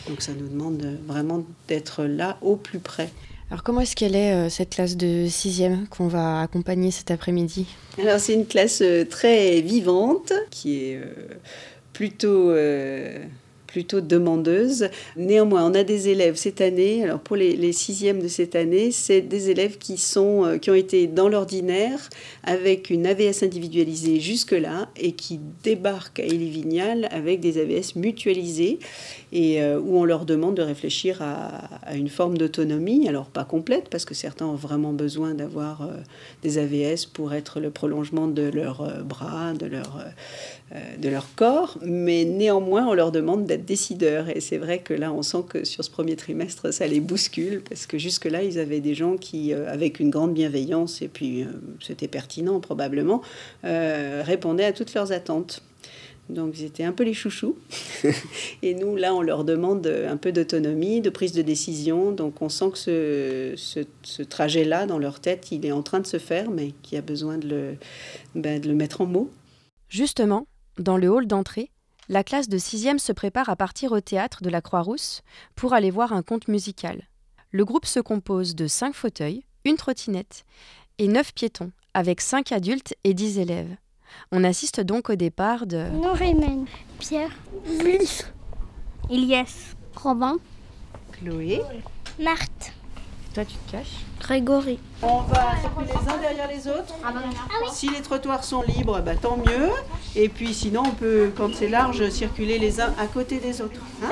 Donc 0.07 0.21
ça 0.21 0.31
nous 0.33 0.47
demande 0.47 0.97
vraiment 1.05 1.45
d'être 1.67 2.03
là 2.15 2.37
au 2.41 2.55
plus 2.55 2.79
près. 2.79 3.09
Alors 3.51 3.63
comment 3.63 3.81
est-ce 3.81 3.97
qu'elle 3.97 4.15
est, 4.15 4.33
euh, 4.33 4.49
cette 4.49 4.69
classe 4.69 4.95
de 4.95 5.27
sixième 5.27 5.85
qu'on 5.89 6.07
va 6.07 6.39
accompagner 6.41 6.89
cet 6.89 7.11
après-midi? 7.11 7.67
Alors 7.99 8.17
c'est 8.17 8.33
une 8.33 8.47
classe 8.47 8.81
euh, 8.81 9.03
très 9.03 9.59
vivante 9.59 10.31
qui 10.51 10.85
est 10.85 10.95
euh, 10.95 11.35
plutôt 13.71 14.01
demandeuse. 14.01 14.89
Néanmoins, 15.15 15.65
on 15.65 15.73
a 15.73 15.83
des 15.83 16.09
élèves 16.09 16.35
cette 16.35 16.61
année, 16.61 17.03
alors 17.03 17.19
pour 17.19 17.37
les, 17.37 17.71
sixièmes 17.71 18.21
de 18.21 18.27
cette 18.27 18.55
année, 18.55 18.91
c'est 18.91 19.21
des 19.21 19.49
élèves 19.49 19.77
qui, 19.77 19.97
sont, 19.97 20.45
euh, 20.45 20.57
qui 20.57 20.69
ont 20.69 20.75
été 20.75 21.07
dans 21.07 21.29
l'ordinaire 21.29 22.09
avec 22.43 22.89
une 22.89 23.07
AVS 23.07 23.43
individualisée 23.43 24.19
jusque-là 24.19 24.89
et 24.97 25.13
qui 25.13 25.39
débarquent 25.63 26.19
à 26.19 26.25
Elie 26.25 26.49
Vignal 26.49 27.07
avec 27.11 27.39
des 27.39 27.57
AVS 27.57 27.95
mutualisées 27.95 28.79
et 29.31 29.61
euh, 29.61 29.79
où 29.79 29.97
on 29.97 30.03
leur 30.03 30.25
demande 30.25 30.55
de 30.55 30.61
réfléchir 30.61 31.21
à, 31.21 31.95
une 31.95 32.09
forme 32.09 32.37
d'autonomie, 32.37 33.07
alors 33.07 33.27
pas 33.27 33.45
complète 33.45 33.89
parce 33.89 34.05
que 34.05 34.13
certains 34.13 34.45
ont 34.45 34.55
vraiment 34.55 34.93
besoin 34.93 35.33
d'avoir 35.33 35.83
euh, 35.83 35.93
des 36.43 36.57
AVS 36.57 37.05
pour 37.05 37.33
être 37.33 37.59
le 37.59 37.69
prolongement 37.69 38.27
de 38.27 38.43
leurs 38.43 39.03
bras, 39.05 39.53
de 39.53 39.65
leur 39.65 39.97
euh, 39.97 40.09
de 40.99 41.09
leur 41.09 41.27
corps, 41.35 41.77
mais 41.81 42.23
néanmoins, 42.23 42.87
on 42.87 42.93
leur 42.93 43.11
demande 43.11 43.45
d'être 43.45 43.65
décideurs. 43.65 44.29
Et 44.29 44.39
c'est 44.39 44.57
vrai 44.57 44.79
que 44.79 44.93
là, 44.93 45.11
on 45.11 45.21
sent 45.21 45.43
que 45.49 45.65
sur 45.65 45.83
ce 45.83 45.89
premier 45.89 46.15
trimestre, 46.15 46.73
ça 46.73 46.87
les 46.87 47.01
bouscule, 47.01 47.61
parce 47.67 47.85
que 47.85 47.97
jusque-là, 47.97 48.43
ils 48.43 48.57
avaient 48.57 48.79
des 48.79 48.93
gens 48.93 49.17
qui, 49.17 49.53
euh, 49.53 49.71
avec 49.71 49.99
une 49.99 50.09
grande 50.09 50.33
bienveillance, 50.33 51.01
et 51.01 51.09
puis 51.09 51.43
euh, 51.43 51.47
c'était 51.81 52.07
pertinent 52.07 52.59
probablement, 52.59 53.21
répondaient 53.63 54.65
à 54.65 54.73
toutes 54.73 54.93
leurs 54.93 55.11
attentes. 55.11 55.61
Donc 56.31 56.57
ils 56.57 56.65
étaient 56.65 56.83
un 56.83 56.91
peu 56.91 57.03
les 57.03 57.13
chouchous. 57.13 57.57
et 58.61 58.73
nous, 58.73 58.95
là, 58.95 59.13
on 59.13 59.21
leur 59.21 59.43
demande 59.43 59.85
un 59.87 60.17
peu 60.17 60.31
d'autonomie, 60.31 61.01
de 61.01 61.09
prise 61.09 61.33
de 61.33 61.41
décision. 61.41 62.11
Donc 62.11 62.41
on 62.41 62.49
sent 62.49 62.71
que 62.73 63.53
ce, 63.57 64.21
trajet-là, 64.23 64.85
dans 64.85 64.99
leur 64.99 65.19
tête, 65.19 65.51
il 65.51 65.65
est 65.65 65.71
en 65.71 65.83
train 65.83 65.99
de 65.99 66.07
se 66.07 66.17
faire, 66.17 66.49
mais 66.49 66.73
qu'il 66.81 66.95
y 66.95 66.97
a 66.97 67.01
besoin 67.01 67.37
de 67.37 67.47
le, 67.47 67.75
ben, 68.35 68.59
de 68.59 68.69
le 68.69 68.75
mettre 68.75 69.01
en 69.01 69.05
mots. 69.05 69.29
Justement, 69.89 70.47
dans 70.77 70.97
le 70.97 71.09
hall 71.09 71.27
d'entrée, 71.27 71.71
la 72.09 72.23
classe 72.23 72.49
de 72.49 72.57
6e 72.57 72.97
se 72.97 73.11
prépare 73.11 73.49
à 73.49 73.55
partir 73.55 73.91
au 73.91 74.01
théâtre 74.01 74.41
de 74.41 74.49
la 74.49 74.61
Croix-Rousse 74.61 75.21
pour 75.55 75.73
aller 75.73 75.91
voir 75.91 76.13
un 76.13 76.23
conte 76.23 76.47
musical. 76.47 77.07
Le 77.51 77.65
groupe 77.65 77.85
se 77.85 77.99
compose 77.99 78.55
de 78.55 78.67
5 78.67 78.93
fauteuils, 78.93 79.45
une 79.65 79.77
trottinette 79.77 80.45
et 80.97 81.07
9 81.07 81.33
piétons, 81.33 81.71
avec 81.93 82.21
5 82.21 82.51
adultes 82.51 82.95
et 83.03 83.13
10 83.13 83.39
élèves. 83.39 83.75
On 84.31 84.43
assiste 84.43 84.81
donc 84.81 85.09
au 85.09 85.15
départ 85.15 85.67
de 85.67 85.89
Norémen, 85.89 86.65
Pierre, 86.99 87.31
Luce, 87.83 88.25
Elias, 89.09 89.75
Robin, 89.95 90.37
Chloé, 91.13 91.61
Marthe. 92.19 92.73
Toi, 93.33 93.45
tu 93.45 93.55
te 93.55 93.71
caches 93.71 94.05
Grégory. 94.19 94.77
On 95.01 95.21
va 95.21 95.55
circuler 95.61 95.87
les 95.87 96.13
uns 96.13 96.17
derrière 96.17 96.47
les 96.49 96.67
autres. 96.67 96.93
Ah 97.03 97.13
ah 97.15 97.71
si 97.71 97.89
les 97.89 98.01
trottoirs 98.01 98.43
sont 98.43 98.61
libres, 98.61 98.99
bah, 98.99 99.15
tant 99.15 99.37
mieux. 99.37 99.69
Et 100.15 100.27
puis 100.27 100.53
sinon, 100.53 100.83
on 100.85 100.91
peut, 100.91 101.31
quand 101.35 101.49
c'est 101.53 101.69
large, 101.69 102.09
circuler 102.09 102.59
les 102.59 102.81
uns 102.81 102.93
à 102.99 103.07
côté 103.07 103.39
des 103.39 103.61
autres. 103.61 103.79
Hein 104.03 104.09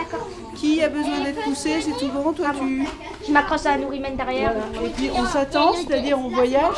Qui 0.56 0.82
a 0.82 0.88
besoin 0.88 1.20
d'être 1.20 1.44
poussé 1.44 1.82
C'est 1.82 1.98
tout 1.98 2.12
bon 2.14 2.32
Toi, 2.32 2.48
ah 2.52 2.56
tu... 2.58 2.88
Je 3.28 3.32
m'accroche 3.34 3.66
à 3.66 3.78
Nourimène 3.78 4.16
derrière. 4.16 4.56
Et 4.84 4.90
puis 4.90 5.10
on 5.14 5.26
s'attend, 5.26 5.74
c'est-à-dire 5.74 6.18
on 6.18 6.30
voyage 6.30 6.78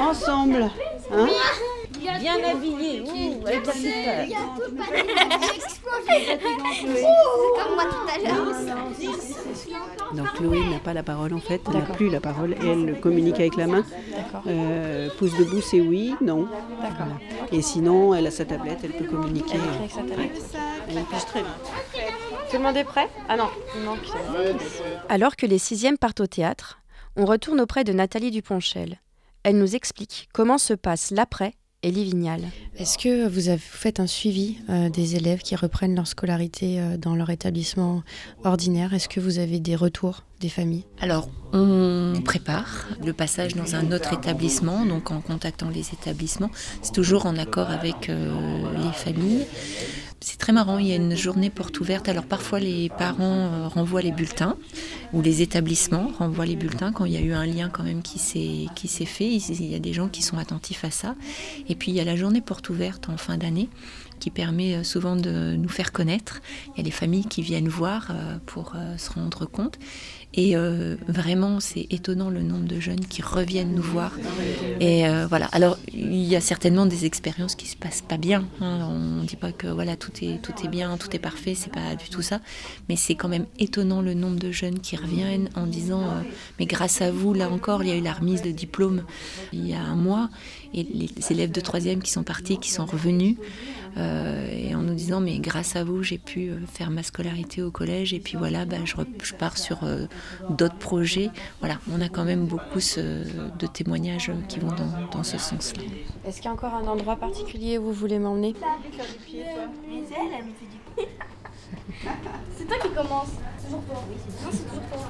ensemble. 0.00 0.70
Hein 1.12 1.28
bien 1.98 2.36
habillée. 2.44 3.02
Ouh, 3.02 3.44
elle 3.46 3.68
a 3.68 3.72
super. 3.72 4.28
comme 7.56 7.74
moi 7.74 7.84
tout 7.84 8.08
à 8.12 8.18
l'heure. 8.18 8.46
Donc 10.14 10.32
Chloé 10.34 10.60
n'a 10.66 10.78
pas 10.78 10.92
la 10.92 11.02
parole 11.02 11.32
en 11.34 11.40
fait, 11.40 11.60
elle 11.68 11.74
n'a 11.74 11.80
plus 11.82 12.10
la 12.10 12.20
parole 12.20 12.52
et 12.62 12.66
elle 12.66 13.00
communique 13.00 13.40
avec 13.40 13.56
la 13.56 13.66
main. 13.66 13.84
Euh, 14.46 15.08
pouce 15.18 15.36
debout 15.36 15.60
c'est 15.60 15.80
oui, 15.80 16.14
non. 16.20 16.48
D'accord. 16.80 17.06
Et 17.50 17.62
sinon 17.62 18.14
elle 18.14 18.26
a 18.26 18.30
sa 18.30 18.44
tablette, 18.44 18.80
elle 18.84 18.92
peut 18.92 19.04
communiquer. 19.04 19.54
Elle 19.54 19.78
avec 19.78 19.90
sa 19.90 20.02
tablette. 20.02 20.42
Elle 20.88 20.98
affiche 20.98 21.26
très 21.26 21.40
bien. 21.40 21.54
Tout 22.50 22.56
le 22.58 22.62
monde 22.62 22.76
est 22.76 22.84
prêt? 22.84 23.08
Ah 23.28 23.36
non, 23.36 23.48
il 23.76 23.82
manque. 23.82 24.08
Alors 25.08 25.36
que 25.36 25.46
les 25.46 25.58
sixièmes 25.58 25.96
partent 25.96 26.20
au 26.20 26.26
théâtre, 26.26 26.80
on 27.16 27.24
retourne 27.24 27.60
auprès 27.60 27.84
de 27.84 27.92
Nathalie 27.92 28.30
Duponchel. 28.30 29.00
Elle 29.42 29.58
nous 29.58 29.74
explique 29.74 30.28
comment 30.32 30.58
se 30.58 30.74
passe 30.74 31.10
l'après 31.10 31.54
Elie 31.84 32.04
Vignal. 32.04 32.42
Est-ce 32.78 32.96
que 32.96 33.26
vous, 33.26 33.48
avez, 33.48 33.58
fait 33.58 33.98
un 33.98 34.06
suivi 34.06 34.58
euh, 34.70 34.88
des 34.88 35.16
élèves 35.16 35.40
qui 35.40 35.56
reprennent 35.56 35.96
leur 35.96 36.06
scolarité 36.06 36.80
euh, 36.80 36.96
dans 36.96 37.16
leur 37.16 37.30
établissement 37.30 38.04
ordinaire? 38.44 38.94
Est-ce 38.94 39.08
que 39.08 39.18
vous 39.18 39.40
avez 39.40 39.58
des 39.58 39.74
retours 39.74 40.22
des 40.40 40.48
familles? 40.48 40.84
Alors, 41.00 41.28
on 41.52 42.20
prépare 42.24 42.86
le 43.04 43.12
passage 43.12 43.54
dans 43.54 43.74
un 43.74 43.90
autre 43.90 44.12
établissement, 44.12 44.86
donc 44.86 45.10
en 45.10 45.20
contactant 45.20 45.70
les 45.70 45.90
établissements. 45.92 46.50
C'est 46.82 46.92
toujours 46.92 47.26
en 47.26 47.36
accord 47.36 47.70
avec 47.70 48.08
euh, 48.08 48.32
les 48.76 48.92
familles. 48.92 49.44
C'est 50.24 50.38
très 50.38 50.52
marrant, 50.52 50.78
il 50.78 50.86
y 50.86 50.92
a 50.92 50.96
une 50.96 51.16
journée 51.16 51.50
porte 51.50 51.80
ouverte. 51.80 52.08
Alors 52.08 52.24
parfois 52.24 52.60
les 52.60 52.88
parents 52.90 53.68
renvoient 53.68 54.02
les 54.02 54.12
bulletins 54.12 54.56
ou 55.12 55.20
les 55.20 55.42
établissements 55.42 56.12
renvoient 56.16 56.46
les 56.46 56.54
bulletins 56.54 56.92
quand 56.92 57.04
il 57.04 57.12
y 57.12 57.16
a 57.16 57.20
eu 57.20 57.32
un 57.32 57.44
lien 57.44 57.68
quand 57.68 57.82
même 57.82 58.02
qui 58.02 58.18
s'est 58.20 59.04
fait. 59.04 59.28
Il 59.34 59.70
y 59.70 59.74
a 59.74 59.80
des 59.80 59.92
gens 59.92 60.08
qui 60.08 60.22
sont 60.22 60.38
attentifs 60.38 60.84
à 60.84 60.92
ça. 60.92 61.16
Et 61.68 61.74
puis 61.74 61.90
il 61.90 61.96
y 61.96 62.00
a 62.00 62.04
la 62.04 62.14
journée 62.14 62.40
porte 62.40 62.70
ouverte 62.70 63.08
en 63.08 63.16
fin 63.16 63.36
d'année 63.36 63.68
qui 64.22 64.30
permet 64.30 64.76
euh, 64.76 64.84
souvent 64.84 65.16
de 65.16 65.56
nous 65.56 65.68
faire 65.68 65.90
connaître. 65.90 66.42
Il 66.68 66.78
y 66.78 66.80
a 66.80 66.84
des 66.84 66.92
familles 66.92 67.24
qui 67.24 67.42
viennent 67.42 67.68
voir 67.68 68.12
euh, 68.12 68.38
pour 68.46 68.74
euh, 68.76 68.96
se 68.96 69.10
rendre 69.10 69.46
compte. 69.46 69.80
Et 70.34 70.54
vraiment, 71.08 71.60
c'est 71.60 71.86
étonnant 71.90 72.30
le 72.30 72.42
nombre 72.42 72.66
de 72.66 72.80
jeunes 72.80 73.04
qui 73.04 73.22
reviennent 73.22 73.74
nous 73.74 73.82
voir. 73.82 74.12
Et 74.80 75.04
voilà. 75.28 75.46
Alors, 75.52 75.78
il 75.92 76.24
y 76.24 76.36
a 76.36 76.40
certainement 76.40 76.86
des 76.86 77.04
expériences 77.04 77.54
qui 77.54 77.66
se 77.66 77.76
passent 77.76 78.02
pas 78.02 78.16
bien. 78.16 78.46
Hein. 78.60 78.88
On 78.90 79.22
ne 79.22 79.26
dit 79.26 79.36
pas 79.36 79.52
que 79.52 79.66
voilà 79.66 79.96
tout 79.96 80.12
est 80.22 80.40
tout 80.40 80.52
est 80.64 80.68
bien, 80.68 80.96
tout 80.96 81.14
est 81.14 81.18
parfait. 81.18 81.54
C'est 81.54 81.72
pas 81.72 81.94
du 81.96 82.08
tout 82.08 82.22
ça. 82.22 82.40
Mais 82.88 82.96
c'est 82.96 83.14
quand 83.14 83.28
même 83.28 83.46
étonnant 83.58 84.00
le 84.00 84.14
nombre 84.14 84.38
de 84.38 84.50
jeunes 84.50 84.80
qui 84.80 84.96
reviennent 84.96 85.50
en 85.54 85.66
disant 85.66 86.04
mais 86.58 86.66
grâce 86.66 87.02
à 87.02 87.10
vous, 87.10 87.34
là 87.34 87.50
encore, 87.50 87.82
il 87.82 87.88
y 87.88 87.92
a 87.92 87.96
eu 87.96 88.02
la 88.02 88.12
remise 88.12 88.42
de 88.42 88.50
diplôme 88.50 89.02
il 89.52 89.66
y 89.66 89.74
a 89.74 89.80
un 89.80 89.96
mois 89.96 90.30
et 90.74 90.84
les 90.84 91.10
élèves 91.30 91.52
de 91.52 91.60
troisième 91.60 92.02
qui 92.02 92.10
sont 92.10 92.22
partis, 92.22 92.58
qui 92.58 92.70
sont 92.70 92.86
revenus. 92.86 93.36
Euh, 93.96 94.48
et 94.50 94.74
en 94.74 94.82
nous 94.82 94.94
disant 94.94 95.20
mais 95.20 95.38
grâce 95.38 95.76
à 95.76 95.84
vous 95.84 96.02
j'ai 96.02 96.16
pu 96.16 96.48
euh, 96.48 96.58
faire 96.66 96.90
ma 96.90 97.02
scolarité 97.02 97.62
au 97.62 97.70
collège 97.70 98.14
et 98.14 98.20
puis 98.20 98.38
voilà 98.38 98.64
bah, 98.64 98.78
je, 98.84 98.94
je, 99.22 99.34
pars 99.34 99.58
sur 99.58 99.84
euh, 99.84 100.06
d'autres 100.50 100.78
projets. 100.78 101.30
Voilà, 101.60 101.78
on 101.92 102.00
a 102.00 102.08
quand 102.08 102.24
même 102.24 102.46
beaucoup 102.46 102.78
de 102.78 103.66
témoignages 103.66 104.30
qui 104.48 104.60
vont 104.60 104.68
dans, 104.68 105.10
dans 105.12 105.22
ce 105.22 105.38
sens-là. 105.38 105.82
Est-ce 106.26 106.36
qu'il 106.36 106.46
y 106.46 106.48
a 106.48 106.52
encore 106.52 106.74
un 106.74 106.86
endroit 106.86 107.16
particulier 107.16 107.78
où 107.78 107.84
vous 107.84 107.92
voulez 107.92 108.18
m'emmener? 108.18 108.54
C'est 112.56 112.64
toi 112.66 112.76
qui 112.82 112.90
commence. 112.90 113.30
Toujours 113.64 113.82
toi. 113.84 114.04
Oui, 114.08 114.16
c'est 114.18 114.44
Non, 114.44 114.50
c'est 114.52 114.64
toujours 114.64 114.82
toi. 114.90 115.00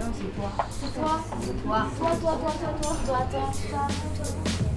non, 0.00 0.12
c'est 0.14 0.34
toi. 0.34 0.50
C'est 0.70 0.94
toi. 0.94 1.20
C'est 1.40 1.62
toi. 1.62 1.86
Toi, 1.98 2.10
toi, 2.20 2.38
toi, 2.40 2.52
toi, 2.60 2.72
toi, 2.80 2.96
toi, 3.06 3.26
toi, 3.30 3.50
toi. 3.68 4.71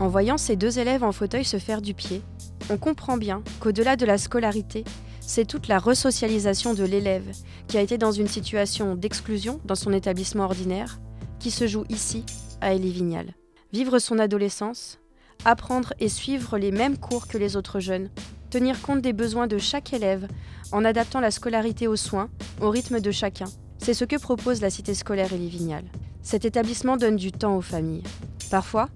En 0.00 0.08
voyant 0.08 0.38
ces 0.38 0.54
deux 0.54 0.78
élèves 0.78 1.02
en 1.02 1.12
fauteuil 1.12 1.44
se 1.44 1.58
faire 1.58 1.82
du 1.82 1.92
pied, 1.92 2.22
on 2.70 2.76
comprend 2.76 3.16
bien 3.16 3.42
qu'au-delà 3.58 3.96
de 3.96 4.06
la 4.06 4.16
scolarité, 4.16 4.84
c'est 5.20 5.44
toute 5.44 5.68
la 5.68 5.78
resocialisation 5.78 6.72
de 6.72 6.84
l'élève 6.84 7.26
qui 7.66 7.78
a 7.78 7.82
été 7.82 7.98
dans 7.98 8.12
une 8.12 8.28
situation 8.28 8.94
d'exclusion 8.94 9.60
dans 9.64 9.74
son 9.74 9.92
établissement 9.92 10.44
ordinaire 10.44 11.00
qui 11.40 11.50
se 11.50 11.66
joue 11.66 11.84
ici, 11.88 12.24
à 12.60 12.74
Elie 12.74 12.92
Vignal. 12.92 13.34
Vivre 13.72 13.98
son 13.98 14.18
adolescence, 14.18 14.98
apprendre 15.44 15.92
et 16.00 16.08
suivre 16.08 16.58
les 16.58 16.70
mêmes 16.70 16.96
cours 16.96 17.26
que 17.26 17.38
les 17.38 17.56
autres 17.56 17.80
jeunes, 17.80 18.08
tenir 18.50 18.80
compte 18.80 19.02
des 19.02 19.12
besoins 19.12 19.46
de 19.46 19.58
chaque 19.58 19.92
élève 19.92 20.28
en 20.72 20.84
adaptant 20.84 21.20
la 21.20 21.30
scolarité 21.30 21.86
aux 21.86 21.96
soins, 21.96 22.30
au 22.60 22.70
rythme 22.70 23.00
de 23.00 23.10
chacun, 23.10 23.46
C'est 23.78 23.94
ce 23.94 24.04
que 24.04 24.16
propose 24.16 24.60
la 24.60 24.70
cité 24.70 24.94
scolaire 24.94 25.32
Elivignal. 25.32 25.84
Cet 26.22 26.44
établissement 26.44 26.96
donne 26.96 27.16
du 27.16 27.30
temps 27.30 27.56
aux 27.56 27.62
familles. 27.62 28.02
Parfois, 28.50 28.88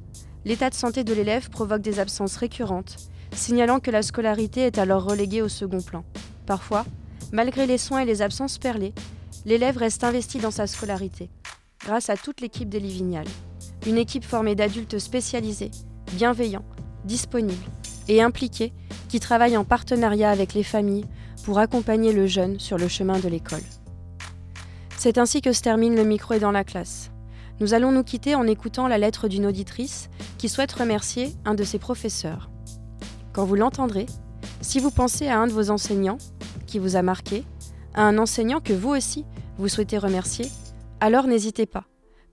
l'état 0.44 0.70
de 0.70 0.74
santé 0.74 1.05
de 1.05 1.14
l'élève 1.14 1.50
provoque 1.50 1.83
des 1.83 2.00
absences 2.00 2.37
récurrentes, 2.37 2.96
signalant 3.33 3.81
que 3.81 3.90
la 3.90 4.02
scolarité 4.02 4.62
est 4.62 4.78
alors 4.78 5.05
reléguée 5.05 5.42
au 5.42 5.48
second 5.48 5.81
plan. 5.81 6.05
Parfois, 6.46 6.85
malgré 7.33 7.66
les 7.66 7.78
soins 7.78 8.00
et 8.00 8.05
les 8.05 8.22
absences 8.22 8.59
perlées, 8.59 8.94
l'élève 9.44 9.76
reste 9.76 10.05
investi 10.05 10.38
dans 10.38 10.50
sa 10.50 10.66
scolarité, 10.66 11.31
grâce 11.85 12.11
à 12.11 12.16
toute 12.16 12.40
l'équipe 12.40 12.68
d'Elivignal. 12.68 13.26
Une 13.87 13.98
équipe 13.98 14.24
formée 14.24 14.55
d'adultes 14.55 14.98
spécialisés, 14.98 15.70
bienveillants, 16.12 16.64
disponibles 17.05 17.70
et 18.09 18.22
impliqués 18.22 18.72
qui 19.09 19.20
travaillent 19.20 19.57
en 19.57 19.64
partenariat 19.64 20.31
avec 20.31 20.55
les 20.55 20.62
familles 20.62 21.07
pour 21.44 21.59
accompagner 21.59 22.12
le 22.12 22.26
jeune 22.26 22.61
sur 22.61 22.78
le 22.78 22.88
chemin 22.88 23.18
de 23.18 23.28
l'école. 23.28 23.62
C'est 24.96 25.18
ainsi 25.18 25.40
que 25.40 25.52
se 25.52 25.62
termine 25.62 25.96
le 25.96 26.05
micro 26.05 26.35
et 26.35 26.38
dans 26.38 26.52
la 26.52 26.64
classe. 26.64 27.12
Nous 27.62 27.75
allons 27.75 27.92
nous 27.92 28.03
quitter 28.03 28.35
en 28.35 28.48
écoutant 28.48 28.88
la 28.88 28.98
lettre 28.98 29.29
d'une 29.29 29.46
auditrice 29.46 30.11
qui 30.37 30.48
souhaite 30.48 30.72
remercier 30.72 31.33
un 31.44 31.55
de 31.55 31.62
ses 31.62 31.79
professeurs. 31.79 32.51
Quand 33.33 33.44
vous 33.44 33.55
l'entendrez, 33.55 34.07
si 34.61 34.81
vous 34.81 34.90
pensez 34.90 35.29
à 35.29 35.38
un 35.38 35.46
de 35.46 35.53
vos 35.53 35.70
enseignants 35.70 36.18
qui 36.66 36.81
vous 36.81 36.96
a 36.96 37.03
marqué, 37.03 37.44
à 37.94 38.03
un 38.03 38.18
enseignant 38.18 38.59
que 38.59 38.72
vous 38.72 38.88
aussi 38.88 39.25
vous 39.59 39.68
souhaitez 39.68 39.96
remercier, 39.96 40.46
alors 40.98 41.29
n'hésitez 41.29 41.66
pas. 41.66 41.85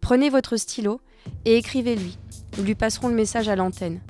Prenez 0.01 0.31
votre 0.31 0.57
stylo 0.57 0.99
et 1.45 1.57
écrivez-lui. 1.57 2.17
Nous 2.57 2.63
lui 2.63 2.73
passerons 2.73 3.09
le 3.09 3.13
message 3.13 3.49
à 3.49 3.55
l'antenne. 3.55 4.01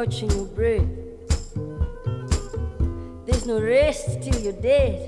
catching 0.05 0.31
your 0.33 0.45
breath. 0.45 0.85
There's 3.25 3.47
no 3.47 3.59
rest 3.59 4.21
till 4.21 4.39
you're 4.43 4.53
dead. 4.53 5.06